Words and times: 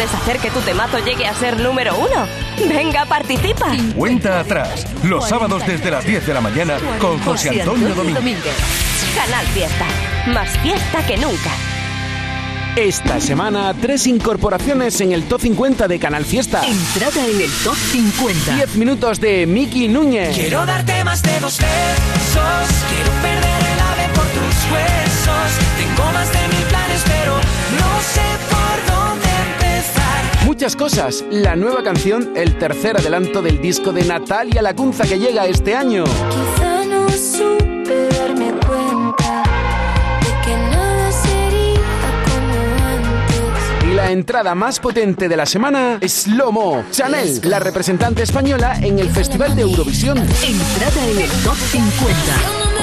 Puedes 0.00 0.14
hacer 0.14 0.38
que 0.38 0.50
tu 0.50 0.60
temazo 0.60 0.98
llegue 1.00 1.26
a 1.26 1.34
ser 1.34 1.60
número 1.60 1.94
uno. 1.94 2.26
Venga, 2.66 3.04
participa. 3.04 3.66
Cuenta 3.94 4.40
atrás, 4.40 4.86
los 5.02 5.28
sábados 5.28 5.62
desde 5.66 5.90
las 5.90 6.06
10 6.06 6.26
de 6.26 6.32
la 6.32 6.40
mañana 6.40 6.78
con 6.98 7.18
José 7.18 7.60
Antonio 7.60 7.94
Domínguez. 7.94 8.54
Canal 9.14 9.46
Fiesta. 9.48 9.84
Más 10.28 10.56
fiesta 10.60 11.06
que 11.06 11.18
nunca. 11.18 11.50
Esta 12.76 13.20
semana, 13.20 13.74
tres 13.78 14.06
incorporaciones 14.06 14.98
en 15.02 15.12
el 15.12 15.24
Top 15.24 15.42
50 15.42 15.86
de 15.86 15.98
Canal 15.98 16.24
Fiesta. 16.24 16.62
Entrada 16.66 17.26
en 17.26 17.38
el 17.42 17.50
Top 17.62 17.76
50. 17.76 18.54
10 18.54 18.76
minutos 18.76 19.20
de 19.20 19.46
Miki 19.46 19.86
Núñez. 19.88 20.34
Quiero 20.34 20.64
darte 20.64 21.04
más 21.04 21.22
de 21.22 21.38
dos 21.40 21.58
besos. 21.58 22.68
Quiero 22.88 23.12
perder 23.20 23.72
el 23.74 23.80
ave 23.80 24.14
por 24.14 24.24
tus 24.24 24.72
huesos. 24.72 25.58
Tengo 25.76 26.10
más 26.12 26.32
de 26.32 26.48
mil 26.56 26.66
planes, 26.68 27.02
pero 27.04 27.34
no 27.34 28.00
sé 28.00 28.22
por 28.48 28.86
dónde. 28.86 28.99
Muchas 30.50 30.74
cosas. 30.74 31.24
La 31.30 31.54
nueva 31.54 31.84
canción, 31.84 32.32
el 32.34 32.58
tercer 32.58 32.96
adelanto 32.96 33.40
del 33.40 33.62
disco 33.62 33.92
de 33.92 34.02
Natalia 34.02 34.60
Lacunza 34.60 35.04
que 35.04 35.16
llega 35.16 35.46
este 35.46 35.76
año. 35.76 36.02
Quizá 36.02 36.84
no 36.86 37.08
supe 37.08 38.08
darme 38.08 38.50
cuenta 38.66 39.44
de 40.20 40.44
que 40.44 40.56
nada 40.56 41.12
sería 41.12 41.80
como 42.24 42.54
antes. 42.84 43.92
Y 43.92 43.94
la 43.94 44.10
entrada 44.10 44.56
más 44.56 44.80
potente 44.80 45.28
de 45.28 45.36
la 45.36 45.46
semana 45.46 45.98
es 46.00 46.26
Lomo, 46.26 46.82
Chanel, 46.90 47.40
la 47.44 47.60
representante 47.60 48.24
española 48.24 48.76
en 48.82 48.98
el 48.98 49.08
Festival 49.08 49.54
de 49.54 49.62
Eurovisión. 49.62 50.18
Entrada 50.18 51.06
en 51.12 51.20
el 51.20 51.30
Top 51.44 51.56
50. 51.56 52.79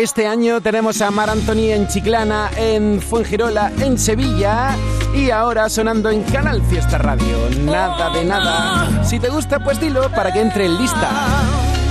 Este 0.00 0.26
año 0.26 0.62
tenemos 0.62 1.02
a 1.02 1.10
Mar 1.10 1.28
Anthony 1.28 1.72
en 1.72 1.86
Chiclana, 1.86 2.50
en 2.56 3.02
Fuengirola, 3.02 3.70
en 3.80 3.98
Sevilla 3.98 4.74
y 5.14 5.28
ahora 5.28 5.68
sonando 5.68 6.08
en 6.08 6.22
Canal 6.22 6.62
Fiesta 6.62 6.96
Radio. 6.96 7.36
Nada 7.64 8.08
de 8.08 8.24
nada. 8.24 9.04
Si 9.04 9.18
te 9.18 9.28
gusta, 9.28 9.62
pues 9.62 9.78
dilo 9.78 10.10
para 10.12 10.32
que 10.32 10.40
entre 10.40 10.64
en 10.64 10.78
lista. 10.78 11.10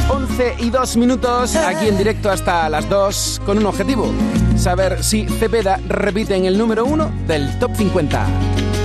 11 0.09 0.55
y 0.57 0.71
2 0.71 0.97
minutos, 0.97 1.55
aquí 1.55 1.87
en 1.87 1.99
directo 1.99 2.31
hasta 2.31 2.67
las 2.67 2.89
2, 2.89 3.41
con 3.45 3.59
un 3.59 3.67
objetivo. 3.67 4.11
Saber 4.57 5.03
si 5.03 5.27
Cepeda 5.27 5.80
repite 5.87 6.35
en 6.35 6.45
el 6.45 6.57
número 6.57 6.85
1 6.85 7.11
del 7.27 7.59
Top 7.59 7.75
50. 7.75 8.25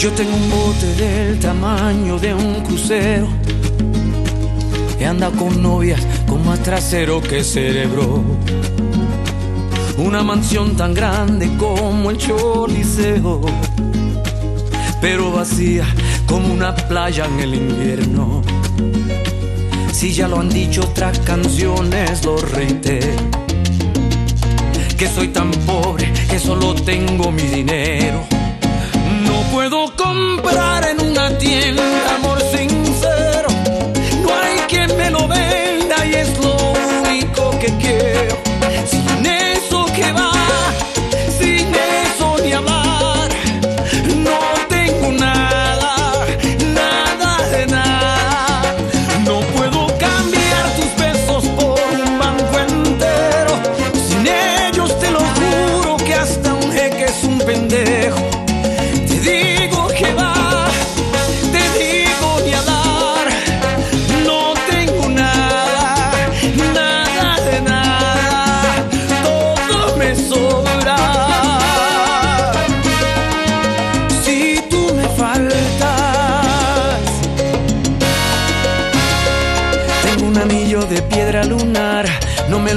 Yo 0.01 0.13
tengo 0.13 0.37
un 0.37 0.51
bote 0.51 0.95
del 0.97 1.41
tamaño 1.41 2.19
de 2.19 2.35
un 2.35 2.63
crucero. 2.63 3.29
He 5.01 5.07
andado 5.07 5.33
con 5.33 5.63
novias 5.63 6.03
con 6.29 6.45
más 6.45 6.61
trasero 6.61 7.23
que 7.23 7.43
cerebro. 7.43 8.23
Una 9.97 10.23
mansión 10.23 10.77
tan 10.77 10.93
grande 10.93 11.57
como 11.57 12.11
el 12.11 12.19
Choliseo, 12.19 13.41
pero 15.01 15.31
vacía 15.31 15.87
como 16.27 16.53
una 16.53 16.75
playa 16.75 17.27
en 17.27 17.41
el 17.41 17.55
invierno. 17.55 18.43
Si 19.93 20.13
ya 20.13 20.27
lo 20.27 20.41
han 20.41 20.49
dicho 20.49 20.83
otras 20.83 21.19
canciones, 21.21 22.25
lo 22.25 22.37
reitero. 22.37 23.23
Que 24.99 25.09
soy 25.09 25.29
tan 25.29 25.51
pobre 25.51 26.13
que 26.29 26.39
solo 26.39 26.75
tengo 26.75 27.31
mi 27.31 27.43
dinero. 27.43 28.25
No 29.25 29.43
puedo 29.53 29.95
comprar 29.97 30.89
en 30.89 31.01
una 31.01 31.39
tienda 31.39 32.14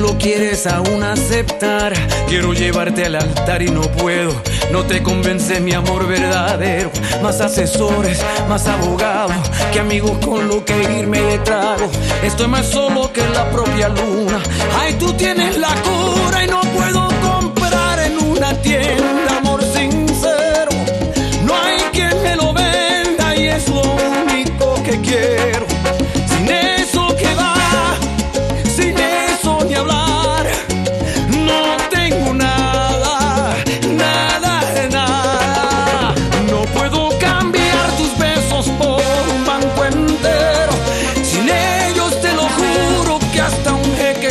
lo 0.07 0.18
quieres 0.18 0.66
aún 0.68 1.03
aceptar. 1.03 1.94
Quiero 2.28 2.53
llevarte 2.53 3.06
al 3.06 3.16
altar 3.16 3.62
y 3.62 3.69
no 3.69 3.81
puedo. 3.81 4.31
No 4.72 4.84
te 4.84 5.03
convence 5.03 5.59
mi 5.59 5.73
amor 5.73 6.07
verdadero. 6.07 6.91
Más 7.22 7.41
asesores, 7.41 8.22
más 8.47 8.68
abogados 8.68 9.35
que 9.73 9.79
amigos 9.79 10.18
con 10.25 10.47
lo 10.47 10.63
que 10.63 10.75
irme 11.00 11.19
de 11.19 11.40
trago. 11.40 11.90
Estoy 12.23 12.47
más 12.47 12.68
solo 12.68 13.12
que 13.12 13.28
la 13.29 13.50
propia 13.50 13.90
luna. 13.90 14.41
Ay, 14.79 14.94
tú 14.94 15.12
tienes 15.13 15.57
la 15.57 15.73
cura 15.81 16.44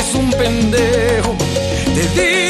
eres 0.06 0.14
un 0.14 0.30
pendejo. 0.30 1.36
Te 1.94 2.20
digo 2.20 2.45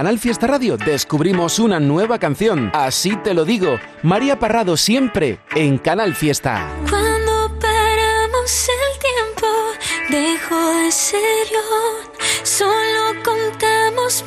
Canal 0.00 0.18
Fiesta 0.18 0.46
Radio 0.46 0.78
descubrimos 0.78 1.58
una 1.58 1.78
nueva 1.78 2.18
canción. 2.18 2.70
Así 2.72 3.16
te 3.16 3.34
lo 3.34 3.44
digo, 3.44 3.78
María 4.02 4.38
Parrado 4.38 4.78
siempre 4.78 5.40
en 5.54 5.76
Canal 5.76 6.14
Fiesta. 6.14 6.66
Cuando 6.88 7.58
paramos 7.60 8.68
el 8.70 8.98
tiempo, 8.98 9.46
dejo 10.08 10.74
de 10.76 10.90
serio, 10.90 11.60
solo 12.44 13.22
contamos 13.22 14.24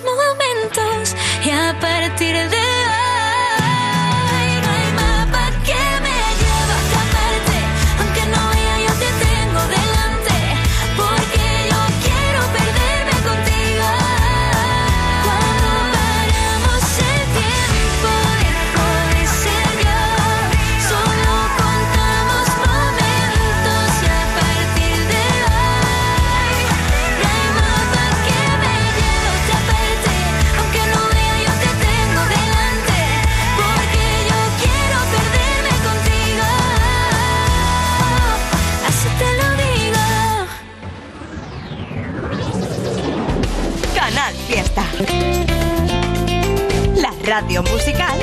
radio 47.24 47.64
musical 47.64 48.20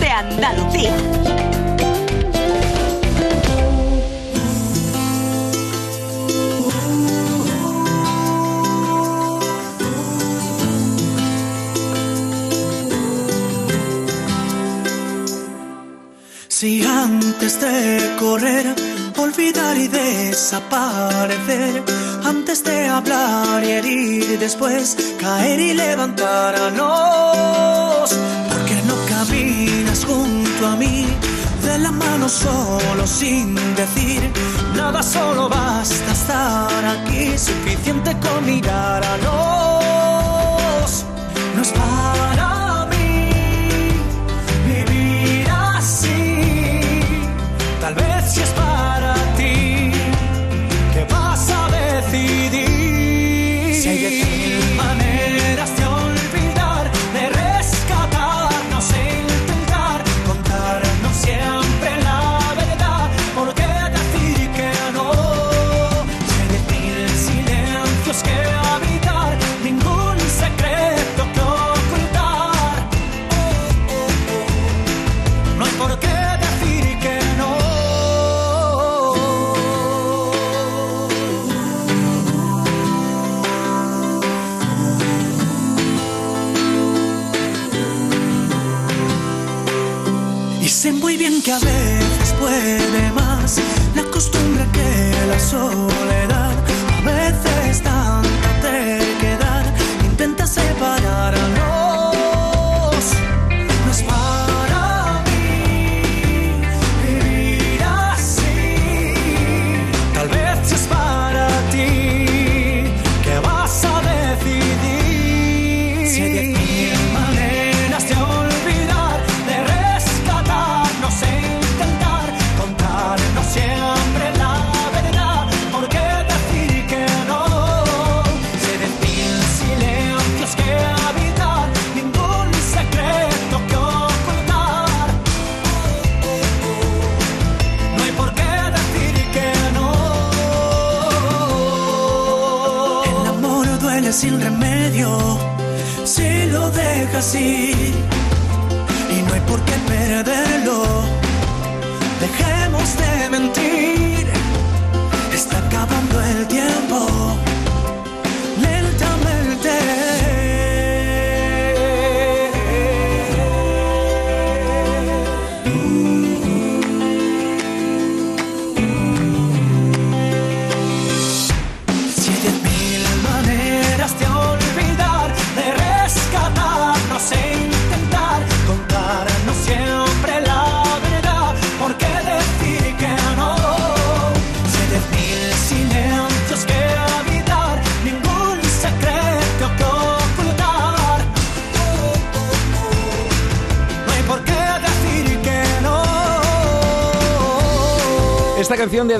de 0.00 0.08
Andalucía. 0.08 0.94
Si 16.48 16.82
antes 16.84 17.60
de 17.60 18.16
correr, 18.18 18.74
olvidar 19.18 19.76
y 19.76 19.88
desaparecer 19.88 21.82
de 22.62 22.86
hablar 22.86 23.64
y 23.64 23.70
herir 23.72 24.30
y 24.30 24.36
después 24.36 24.96
caer 25.18 25.58
y 25.58 25.74
levantarnos. 25.74 26.84
Porque 28.48 28.80
no 28.86 28.94
caminas 29.08 30.04
junto 30.04 30.66
a 30.66 30.76
mí 30.76 31.04
de 31.64 31.78
la 31.78 31.90
mano 31.90 32.28
solo 32.28 33.06
sin 33.06 33.56
decir 33.74 34.30
nada, 34.76 35.02
solo 35.02 35.48
basta 35.48 36.12
estar 36.12 36.84
aquí, 36.84 37.36
suficiente 37.36 38.16
con 38.20 38.46
mirar 38.46 39.02
a 39.04 39.16
los. 39.16 41.04
No 41.56 41.62
es 41.62 41.72
para 41.72 42.03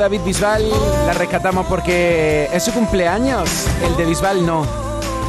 David 0.04 0.20
Bisbal 0.20 0.70
la 1.06 1.14
rescatamos 1.14 1.64
porque 1.64 2.46
es 2.52 2.62
su 2.62 2.73
cumpleaños. 2.73 3.49
El 3.82 3.96
de 3.96 4.04
Bisbal 4.04 4.44
no. 4.44 4.66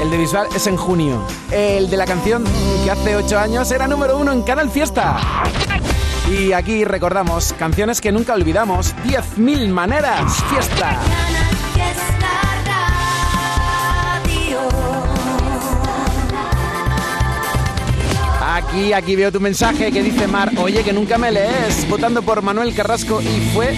El 0.01 0.12
de 0.12 0.17
Bisbal 0.17 0.48
es 0.53 0.67
en 0.67 0.75
junio. 0.75 1.25
El 1.50 1.89
de 1.89 1.96
la 1.96 2.03
canción 2.03 2.44
que 2.84 2.91
hace 2.91 3.15
8 3.15 3.39
años 3.39 3.72
era 3.72 3.88
número 3.88 4.17
uno 4.17 4.34
en 4.34 4.41
Canal 4.41 4.70
Fiesta. 4.70 5.17
Y 6.29 6.51
aquí 6.51 6.84
recordamos 6.84 7.53
canciones 7.53 8.01
que 8.01 8.12
nunca 8.12 8.34
olvidamos. 8.34 8.94
10.000 9.05 9.70
maneras. 9.70 10.44
Fiesta. 10.50 11.00
Aquí, 18.55 18.91
aquí 18.91 19.15
veo 19.15 19.32
tu 19.32 19.39
mensaje 19.39 19.89
que 19.89 20.03
dice 20.03 20.27
Mar, 20.27 20.51
oye 20.58 20.84
que 20.84 20.91
nunca 20.91 21.17
me 21.17 21.32
lees, 21.32 21.88
votando 21.89 22.22
por 22.22 22.41
Manuel 22.41 22.75
Carrasco 22.75 23.22
y 23.22 23.51
fue 23.53 23.74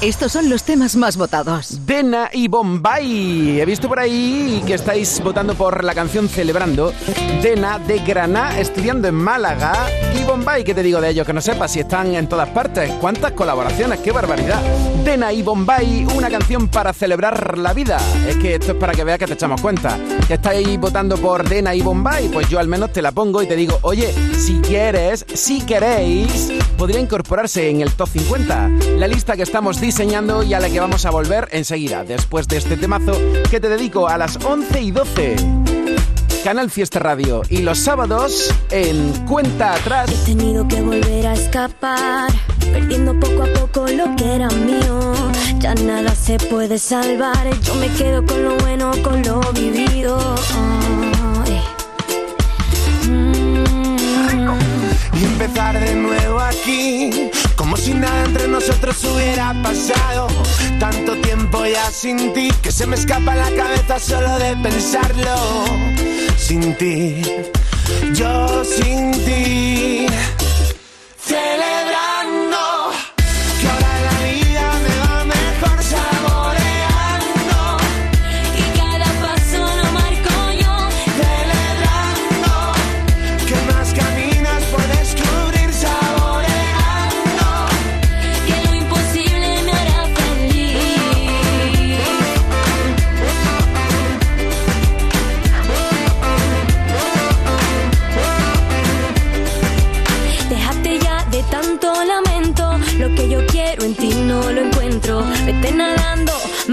estos 0.00 0.32
son 0.32 0.50
los 0.50 0.64
temas 0.64 0.96
más 0.96 1.16
votados. 1.16 1.86
Dena 1.86 2.28
y 2.32 2.48
Bombay. 2.48 3.60
He 3.60 3.64
visto 3.64 3.88
por 3.88 3.98
ahí 3.98 4.62
que 4.66 4.74
estáis 4.74 5.22
votando 5.22 5.54
por 5.54 5.84
la 5.84 5.94
canción 5.94 6.28
Celebrando. 6.28 6.92
Dena 7.42 7.78
de 7.78 7.98
Granada, 8.00 8.58
estudiando 8.58 9.08
en 9.08 9.14
Málaga. 9.14 9.72
Y 10.18 10.24
Bombay, 10.24 10.64
¿qué 10.64 10.74
te 10.74 10.82
digo 10.82 11.00
de 11.00 11.10
ellos? 11.10 11.26
Que 11.26 11.32
no 11.32 11.40
sepas 11.40 11.72
si 11.72 11.80
están 11.80 12.14
en 12.14 12.28
todas 12.28 12.48
partes. 12.50 12.90
¿Cuántas 13.00 13.32
colaboraciones? 13.32 14.00
¡Qué 14.00 14.12
barbaridad! 14.12 14.60
Dena 15.04 15.32
y 15.32 15.42
Bombay, 15.42 16.06
una 16.16 16.30
canción 16.30 16.68
para 16.68 16.92
celebrar 16.92 17.58
la 17.58 17.72
vida. 17.72 17.98
Es 18.28 18.36
que 18.36 18.54
esto 18.54 18.72
es 18.72 18.78
para 18.78 18.94
que 18.94 19.04
veas 19.04 19.18
que 19.18 19.26
te 19.26 19.34
echamos 19.34 19.60
cuenta. 19.60 19.98
Que 20.26 20.34
estáis 20.34 20.78
votando 20.78 21.16
por 21.16 21.48
Dena 21.48 21.74
y 21.74 21.82
Bombay, 21.82 22.28
pues 22.28 22.48
yo 22.48 22.58
al 22.58 22.68
menos 22.68 22.92
te 22.92 23.02
la 23.02 23.12
pongo 23.12 23.42
y 23.42 23.46
te 23.46 23.56
digo, 23.56 23.78
oye, 23.82 24.12
si 24.38 24.60
quieres, 24.60 25.24
si 25.34 25.60
queréis, 25.62 26.52
podría 26.76 27.00
incorporarse 27.00 27.68
en 27.68 27.80
el 27.80 27.92
top 27.92 28.08
50. 28.08 28.70
La 28.98 29.06
lista 29.06 29.36
que 29.36 29.42
estamos 29.42 29.80
diseñando 29.84 30.42
y 30.42 30.54
a 30.54 30.60
la 30.60 30.70
que 30.70 30.80
vamos 30.80 31.04
a 31.04 31.10
volver 31.10 31.46
enseguida, 31.52 32.04
después 32.04 32.48
de 32.48 32.56
este 32.56 32.78
temazo 32.78 33.20
que 33.50 33.60
te 33.60 33.68
dedico 33.68 34.08
a 34.08 34.16
las 34.16 34.42
11 34.42 34.80
y 34.80 34.90
12. 34.90 35.36
Canal 36.42 36.70
Fiesta 36.70 37.00
Radio 37.00 37.42
y 37.50 37.58
los 37.58 37.80
sábados 37.80 38.50
en 38.70 39.12
Cuenta 39.26 39.74
Atrás. 39.74 40.10
He 40.10 40.24
tenido 40.24 40.66
que 40.66 40.80
volver 40.80 41.26
a 41.26 41.34
escapar, 41.34 42.32
perdiendo 42.72 43.12
poco 43.20 43.42
a 43.42 43.60
poco 43.60 43.86
lo 43.88 44.16
que 44.16 44.34
era 44.34 44.48
mío. 44.48 45.12
Ya 45.58 45.74
nada 45.74 46.14
se 46.14 46.38
puede 46.38 46.78
salvar, 46.78 47.50
yo 47.60 47.74
me 47.74 47.88
quedo 47.88 48.24
con 48.24 48.42
lo 48.42 48.56
bueno, 48.56 48.90
con 49.02 49.22
lo 49.22 49.40
vivido. 49.52 50.18
Ay. 51.44 51.60
Mm. 53.06 53.64
y 55.20 55.24
empezar 55.24 55.78
de 55.78 55.94
nuevo 55.94 56.40
aquí, 56.40 57.30
como 57.74 57.86
si 57.86 57.94
nada 57.94 58.24
entre 58.24 58.46
nosotros 58.46 59.02
hubiera 59.04 59.52
pasado. 59.60 60.28
Tanto 60.78 61.16
tiempo 61.16 61.66
ya 61.66 61.90
sin 61.90 62.32
ti 62.32 62.48
que 62.62 62.70
se 62.70 62.86
me 62.86 62.94
escapa 62.94 63.34
la 63.34 63.50
cabeza 63.50 63.98
solo 63.98 64.38
de 64.38 64.56
pensarlo. 64.58 65.64
Sin 66.36 66.76
ti, 66.76 67.20
yo 68.14 68.64
sin 68.64 69.10
ti, 69.24 70.06
celebrando. 71.18 72.13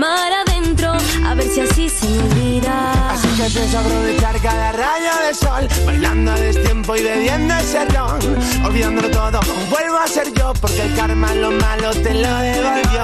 Mar 0.01 0.33
adentro. 0.33 0.93
A 1.27 1.35
ver 1.35 1.47
si 1.47 1.59
así 1.61 1.87
se 1.87 2.07
me 2.09 2.23
olvida. 2.23 3.11
Así 3.11 3.27
que 3.37 3.49
pienso 3.49 3.77
aprovechar 3.77 4.41
cada 4.41 4.71
rayo 4.71 5.11
de 5.27 5.33
sol 5.33 5.67
Bailando 5.85 6.31
a 6.31 6.39
destiempo 6.39 6.95
y 6.95 7.03
bebiendo 7.03 7.53
ese 7.55 7.85
ron 7.85 8.19
Olvidándolo 8.65 9.11
todo, 9.11 9.39
vuelvo 9.69 9.97
a 9.97 10.07
ser 10.07 10.33
yo 10.33 10.53
Porque 10.59 10.81
el 10.81 10.95
karma 10.95 11.33
lo 11.35 11.51
malo 11.51 11.91
te 11.91 12.13
lo 12.13 12.35
devolvió 12.37 13.03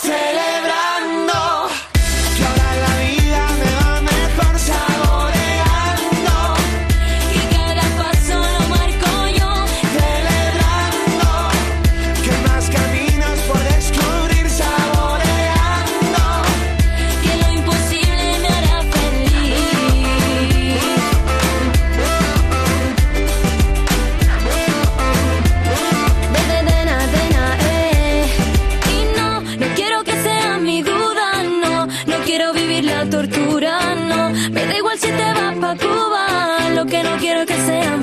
Celebrando 0.00 0.91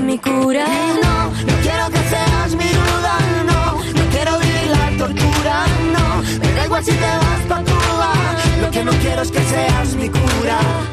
mi. 0.10 0.66
No, 1.04 1.30
no 1.30 1.54
quiero 1.62 1.90
que 1.92 2.00
seas 2.10 2.56
mi 2.56 2.68
duda, 2.68 3.20
no. 3.46 3.76
No 3.94 4.10
quiero 4.10 4.40
vivir 4.40 4.68
la 4.72 4.98
tortura, 4.98 5.66
no. 5.94 6.22
Me 6.40 6.54
da 6.54 6.66
igual 6.66 6.84
si 6.84 6.92
te 6.92 7.06
vas 7.06 7.42
pa' 7.48 7.64
Cuba. 7.64 8.14
Lo 8.62 8.72
que 8.72 8.84
no 8.84 8.92
quiero 9.04 9.22
es 9.22 9.32
que 9.32 9.44
seas 9.44 9.94
mi 9.96 10.10
cura. 10.10 10.89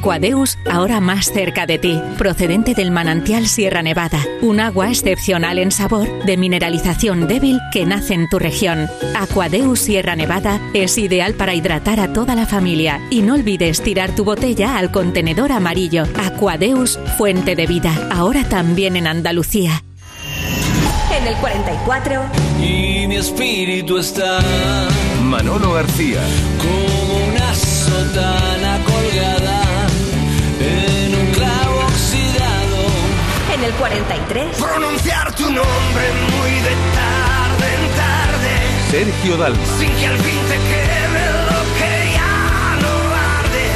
Aquadeus, 0.00 0.56
ahora 0.64 0.98
más 0.98 1.30
cerca 1.30 1.66
de 1.66 1.78
ti, 1.78 2.00
procedente 2.16 2.72
del 2.72 2.90
manantial 2.90 3.46
Sierra 3.46 3.82
Nevada, 3.82 4.18
un 4.40 4.58
agua 4.58 4.88
excepcional 4.88 5.58
en 5.58 5.70
sabor, 5.70 6.24
de 6.24 6.38
mineralización 6.38 7.28
débil 7.28 7.60
que 7.70 7.84
nace 7.84 8.14
en 8.14 8.26
tu 8.30 8.38
región. 8.38 8.88
Aquadeus 9.14 9.78
Sierra 9.80 10.16
Nevada 10.16 10.58
es 10.72 10.96
ideal 10.96 11.34
para 11.34 11.52
hidratar 11.52 12.00
a 12.00 12.14
toda 12.14 12.34
la 12.34 12.46
familia 12.46 12.98
y 13.10 13.20
no 13.20 13.34
olvides 13.34 13.82
tirar 13.82 14.14
tu 14.14 14.24
botella 14.24 14.78
al 14.78 14.90
contenedor 14.90 15.52
amarillo. 15.52 16.04
Aquadeus, 16.18 16.98
fuente 17.18 17.54
de 17.54 17.66
vida, 17.66 17.92
ahora 18.10 18.44
también 18.44 18.96
en 18.96 19.06
Andalucía. 19.06 19.82
En 21.14 21.26
el 21.26 21.34
44. 21.34 22.22
Y 22.58 23.06
mi 23.06 23.16
espíritu 23.16 23.98
está 23.98 24.40
Manolo 25.22 25.74
García. 25.74 26.22
como 26.58 27.34
una 27.34 27.54
sotana 27.54 28.59
el 33.70 33.76
43. 33.76 34.56
Pronunciar 34.56 35.32
tu 35.34 35.44
nombre 35.44 36.04
muy 36.36 36.50
de 36.60 36.74
tarde 36.98 37.66
en 37.76 37.84
tarde. 37.96 38.52
Sergio 38.90 39.36
Dalma. 39.36 39.64
Sin 39.78 39.90
que 39.96 40.06
al 40.06 40.18
fin 40.18 40.40
te 40.48 40.56
quede 40.70 41.00
lo 41.50 41.60
que 41.78 41.92
ya 42.16 42.78
no 42.82 42.92
arde. 43.38 43.66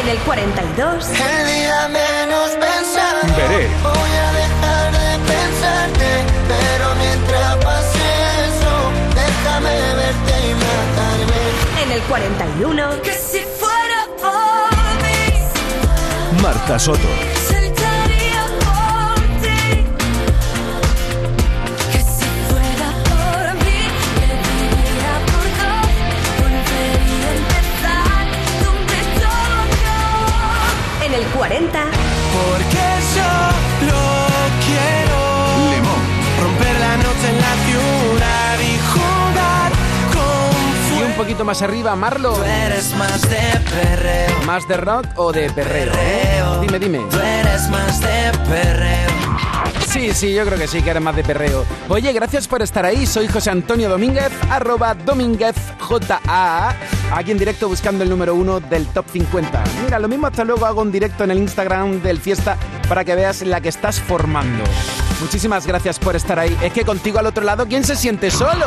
En 0.00 0.08
el 0.08 0.18
42. 0.18 1.08
El 1.08 1.46
día 1.46 1.88
menos 1.88 2.50
pensado. 2.50 3.20
Veré. 3.36 3.68
Voy 3.82 4.12
a 4.26 4.32
dejar 4.42 4.92
de 4.92 5.08
pensarte, 5.32 6.08
pero 6.46 6.94
mientras 6.94 7.56
pase 7.64 8.06
eso, 8.46 8.74
déjame 9.14 9.74
verte 10.02 10.34
y 10.48 10.54
matarme. 10.54 11.42
En 11.82 11.92
el 11.92 12.02
41. 12.02 13.02
Que 13.02 13.12
si 13.12 13.40
fuera 13.58 14.00
por 14.20 14.70
mí, 15.02 16.42
Marta 16.42 16.78
Soto. 16.78 17.55
Acabó. 31.16 31.22
En 31.22 31.22
el 31.22 31.28
40. 31.28 31.84
Porque 32.32 32.84
solo 33.14 34.00
quiero 34.66 35.72
Limón. 35.72 36.02
romper 36.42 36.74
la 36.80 36.96
noche 36.96 37.28
en 37.30 37.38
la 37.40 37.54
ciudad 37.66 38.58
y 38.60 38.78
jugar 38.92 39.72
con 40.12 40.98
Y 40.98 41.02
un 41.02 41.12
poquito 41.12 41.44
más 41.44 41.62
arriba, 41.62 41.96
Marlo. 41.96 42.34
Tú 42.34 42.42
eres 42.44 42.94
más 42.96 43.22
de 43.22 43.60
perreo, 43.70 44.42
¿Más 44.46 44.68
de 44.68 44.76
rock 44.76 45.06
o 45.16 45.32
de 45.32 45.50
perreo? 45.50 45.92
Perreo. 45.92 46.60
Dime, 46.60 46.78
dime. 46.78 46.98
tú 47.10 47.18
eres 47.18 47.68
más 47.70 48.00
de 48.00 48.32
perreo. 48.48 49.06
Sí, 49.88 50.12
sí, 50.12 50.34
yo 50.34 50.44
creo 50.44 50.58
que 50.58 50.66
sí, 50.68 50.82
que 50.82 50.90
eres 50.90 51.02
más 51.02 51.16
de 51.16 51.24
perreo. 51.24 51.64
Oye, 51.88 52.12
gracias 52.12 52.46
por 52.46 52.60
estar 52.60 52.84
ahí. 52.84 53.06
Soy 53.06 53.28
José 53.28 53.48
Antonio 53.50 53.88
Domínguez, 53.88 54.30
arroba 54.50 54.94
DomínguezJA, 54.94 56.76
aquí 57.12 57.30
en 57.30 57.38
directo 57.38 57.68
buscando 57.68 58.04
el 58.04 58.10
número 58.10 58.34
uno 58.34 58.60
del 58.60 58.86
Top 58.88 59.06
50. 59.12 59.64
Mira, 59.84 59.98
lo 59.98 60.08
mismo 60.08 60.26
hasta 60.26 60.44
luego 60.44 60.66
hago 60.66 60.82
un 60.82 60.92
directo 60.92 61.24
en 61.24 61.30
el 61.30 61.38
Instagram 61.38 62.02
del 62.02 62.20
Fiesta 62.20 62.56
para 62.88 63.04
que 63.04 63.14
veas 63.14 63.42
la 63.42 63.60
que 63.60 63.68
estás 63.68 64.00
formando. 64.00 64.64
Muchísimas 65.20 65.66
gracias 65.66 65.98
por 65.98 66.16
estar 66.16 66.38
ahí. 66.38 66.56
Es 66.62 66.72
que 66.72 66.84
contigo 66.84 67.18
al 67.18 67.26
otro 67.26 67.44
lado, 67.44 67.66
¿quién 67.66 67.84
se 67.84 67.96
siente 67.96 68.30
solo? 68.30 68.66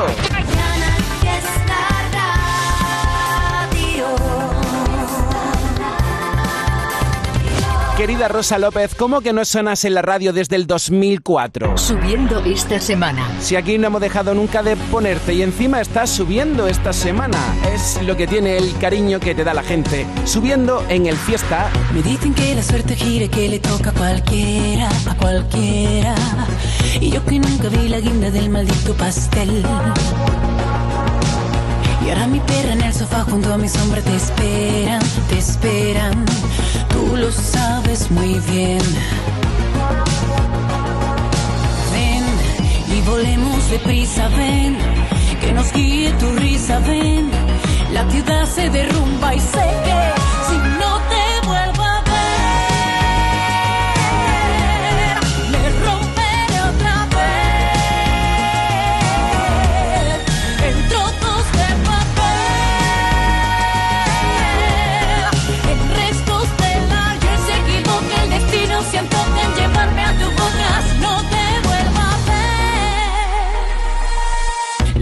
Querida 8.00 8.30
Rosa 8.30 8.58
López, 8.58 8.96
¿cómo 8.96 9.20
que 9.20 9.34
no 9.34 9.44
sonas 9.44 9.84
en 9.84 9.94
la 9.94 10.02
radio 10.02 10.32
desde 10.32 10.56
el 10.56 10.68
2004? 10.68 11.78
Subiendo 11.78 12.40
esta 12.46 12.80
semana. 12.80 13.28
Si 13.42 13.58
aquí 13.58 13.78
no 13.78 13.88
hemos 13.88 14.00
dejado 14.00 14.34
nunca 14.34 14.64
de 14.64 14.78
ponerte 14.78 15.34
y 15.34 15.42
encima 15.42 15.82
estás 15.82 16.10
subiendo 16.10 16.70
esta 16.70 16.94
semana, 16.94 17.38
es 17.74 18.02
lo 18.04 18.16
que 18.16 18.26
tiene 18.26 18.56
el 18.56 18.74
cariño 18.78 19.20
que 19.20 19.36
te 19.36 19.44
da 19.44 19.54
la 19.54 19.64
gente. 19.64 20.08
Subiendo 20.24 20.82
en 20.88 21.08
el 21.08 21.18
fiesta, 21.18 21.70
Me 21.94 22.02
dicen 22.02 22.34
que 22.34 22.56
la 22.56 22.64
suerte 22.64 22.96
gira, 22.96 23.28
que 23.28 23.50
le 23.50 23.60
toca 23.60 23.90
a 23.90 23.94
cualquiera, 23.94 24.90
a 25.06 25.18
cualquiera. 25.18 26.16
Y 27.02 27.10
yo 27.10 27.26
que 27.26 27.38
nunca 27.38 27.68
vi 27.68 27.90
la 27.90 28.00
guinda 28.00 28.32
del 28.32 28.50
maldito 28.50 28.94
pastel. 28.94 29.62
Y 32.10 32.12
ahora 32.12 32.26
mi 32.26 32.40
perra 32.40 32.74
en 32.74 32.82
el 32.82 32.92
sofá 32.92 33.24
junto 33.24 33.54
a 33.54 33.58
mi 33.60 33.70
sombra 33.70 34.02
te 34.02 34.16
esperan, 34.16 35.00
te 35.30 35.38
esperan. 35.38 36.26
Tú 36.90 37.16
lo 37.16 37.32
sabes 37.32 38.10
muy 38.10 38.40
bien. 38.52 38.82
Ven 41.94 42.24
y 42.98 43.02
volemos 43.02 43.70
deprisa, 43.70 44.28
ven. 44.30 44.76
Que 45.40 45.54
nos 45.54 45.72
guíe 45.72 46.12
tu 46.14 46.32
risa, 46.32 46.80
ven. 46.80 47.30
La 47.94 48.10
ciudad 48.10 48.46
se 48.48 48.72
derrumba 48.72 49.36
y 49.36 49.40
sé 49.40 49.68
que 49.86 50.19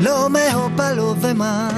lo 0.00 0.28
mejor 0.28 0.70
para 0.72 0.94
los 0.94 1.20
demás. 1.20 1.72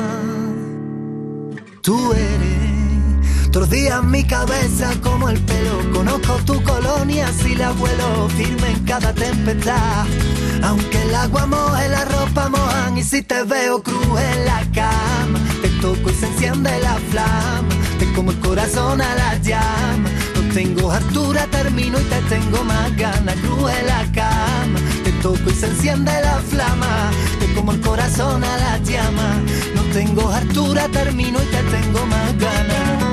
Tú 1.82 2.12
eres 2.12 3.50
todos 3.50 3.68
días 3.68 4.02
mi 4.04 4.22
cabeza 4.24 4.92
como 5.02 5.28
el 5.28 5.40
pelo. 5.40 5.90
Conozco 5.92 6.34
tu 6.44 6.62
colonia 6.62 7.26
si 7.32 7.54
la 7.56 7.72
vuelo 7.72 8.28
firme 8.36 8.70
en 8.70 8.84
cada 8.84 9.12
tempestad. 9.12 10.06
Aunque 10.62 11.02
el 11.02 11.14
agua 11.14 11.46
moje, 11.46 11.88
la 11.88 12.04
ropa 12.04 12.48
mojan 12.48 12.98
y 12.98 13.02
si 13.02 13.22
te 13.22 13.42
veo 13.42 13.82
cruz 13.82 14.06
la 14.44 14.60
cama, 14.72 15.38
te 15.62 15.68
toco 15.80 16.10
y 16.10 16.14
se 16.14 16.26
enciende 16.26 16.70
la 16.80 16.96
flama. 17.10 17.68
Te 17.98 18.12
como 18.12 18.30
el 18.30 18.38
corazón 18.40 19.00
a 19.00 19.14
la 19.14 19.38
llama. 19.38 20.10
No 20.36 20.54
tengo 20.54 20.90
altura, 20.92 21.46
termino 21.50 21.98
y 21.98 22.04
te 22.04 22.20
tengo 22.28 22.62
más 22.64 22.94
ganas. 22.96 23.34
Cruz 23.36 23.72
la 23.86 24.12
cama, 24.12 24.78
te 25.02 25.12
toco 25.22 25.50
y 25.50 25.54
se 25.54 25.66
enciende 25.66 26.12
la 26.22 26.38
flama. 26.50 27.10
Como 27.54 27.72
el 27.72 27.80
corazón 27.80 28.44
a 28.44 28.56
la 28.56 28.78
llama. 28.78 29.42
No 29.74 29.82
tengo 29.92 30.28
hartura, 30.30 30.88
termino 30.88 31.38
y 31.42 31.46
te 31.46 31.62
tengo 31.64 32.06
más 32.06 32.38
ganas. 32.38 33.09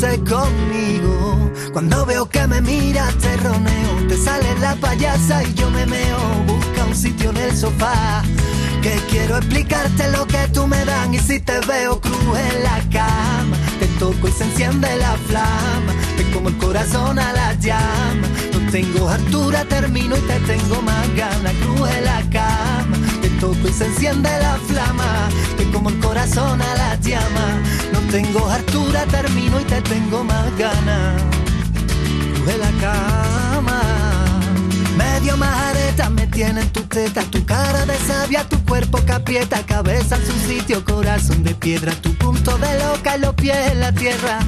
Conmigo. 0.00 1.52
Cuando 1.74 2.06
veo 2.06 2.26
que 2.26 2.46
me 2.46 2.62
miras 2.62 3.14
te 3.18 3.36
roneo, 3.36 4.06
te 4.08 4.16
sale 4.16 4.58
la 4.58 4.74
payasa 4.76 5.42
y 5.44 5.52
yo 5.52 5.70
me 5.70 5.84
meo. 5.84 6.18
Busca 6.46 6.86
un 6.86 6.96
sitio 6.96 7.30
en 7.30 7.36
el 7.36 7.56
sofá. 7.56 8.22
Que 8.80 8.96
quiero 9.10 9.36
explicarte 9.36 10.10
lo 10.10 10.26
que 10.26 10.48
tú 10.54 10.66
me 10.66 10.82
dan 10.86 11.12
y 11.12 11.18
si 11.18 11.38
te 11.38 11.60
veo 11.66 12.00
cruz 12.00 12.38
en 12.38 12.62
la 12.62 12.80
cama 12.90 13.56
te 13.78 13.86
toco 13.98 14.26
y 14.26 14.32
se 14.32 14.44
enciende 14.44 14.88
la 14.96 15.18
flama 15.28 15.92
te 16.16 16.24
como 16.30 16.48
el 16.48 16.56
corazón 16.56 17.18
a 17.18 17.30
la 17.34 17.52
llama 17.54 18.26
no 18.54 18.70
tengo 18.70 19.06
hartura 19.06 19.66
termino 19.66 20.16
y 20.16 20.20
te 20.20 20.40
tengo 20.40 20.80
más 20.80 21.14
ganas 21.14 21.52
cruz 21.62 21.90
en 21.90 22.04
la 22.06 22.22
cama 22.30 22.96
te 23.20 23.28
toco 23.38 23.68
y 23.68 23.72
se 23.72 23.84
enciende 23.84 24.30
la 24.40 24.56
flama 24.66 25.28
te 25.58 25.70
como 25.70 25.90
el 25.90 25.98
corazón 25.98 26.62
a 26.62 26.74
la 26.74 26.94
llama 26.96 27.60
tengo 28.10 28.48
hartura 28.48 29.06
termino 29.06 29.60
y 29.60 29.64
te 29.64 29.80
tengo 29.82 30.24
más 30.24 30.58
ganas 30.58 31.22
en 32.46 32.60
la 32.60 32.70
cama 32.80 33.80
Medio 34.96 35.36
majareta 35.36 36.10
me 36.10 36.26
tiene 36.26 36.62
en 36.62 36.70
tu 36.70 36.82
teta, 36.82 37.22
tu 37.22 37.44
cara 37.44 37.86
de 37.86 37.96
sabia, 37.98 38.48
tu 38.48 38.58
cuerpo 38.64 38.98
que 39.04 39.12
aprieta, 39.12 39.64
cabeza 39.64 40.16
en 40.16 40.26
su 40.26 40.32
sitio, 40.48 40.84
corazón 40.84 41.42
de 41.42 41.54
piedra, 41.54 41.92
tu 41.92 42.12
punto 42.14 42.58
de 42.58 42.78
loca 42.80 43.16
y 43.16 43.20
los 43.20 43.34
pies 43.34 43.72
en 43.72 43.80
la 43.80 43.92
tierra. 43.92 44.40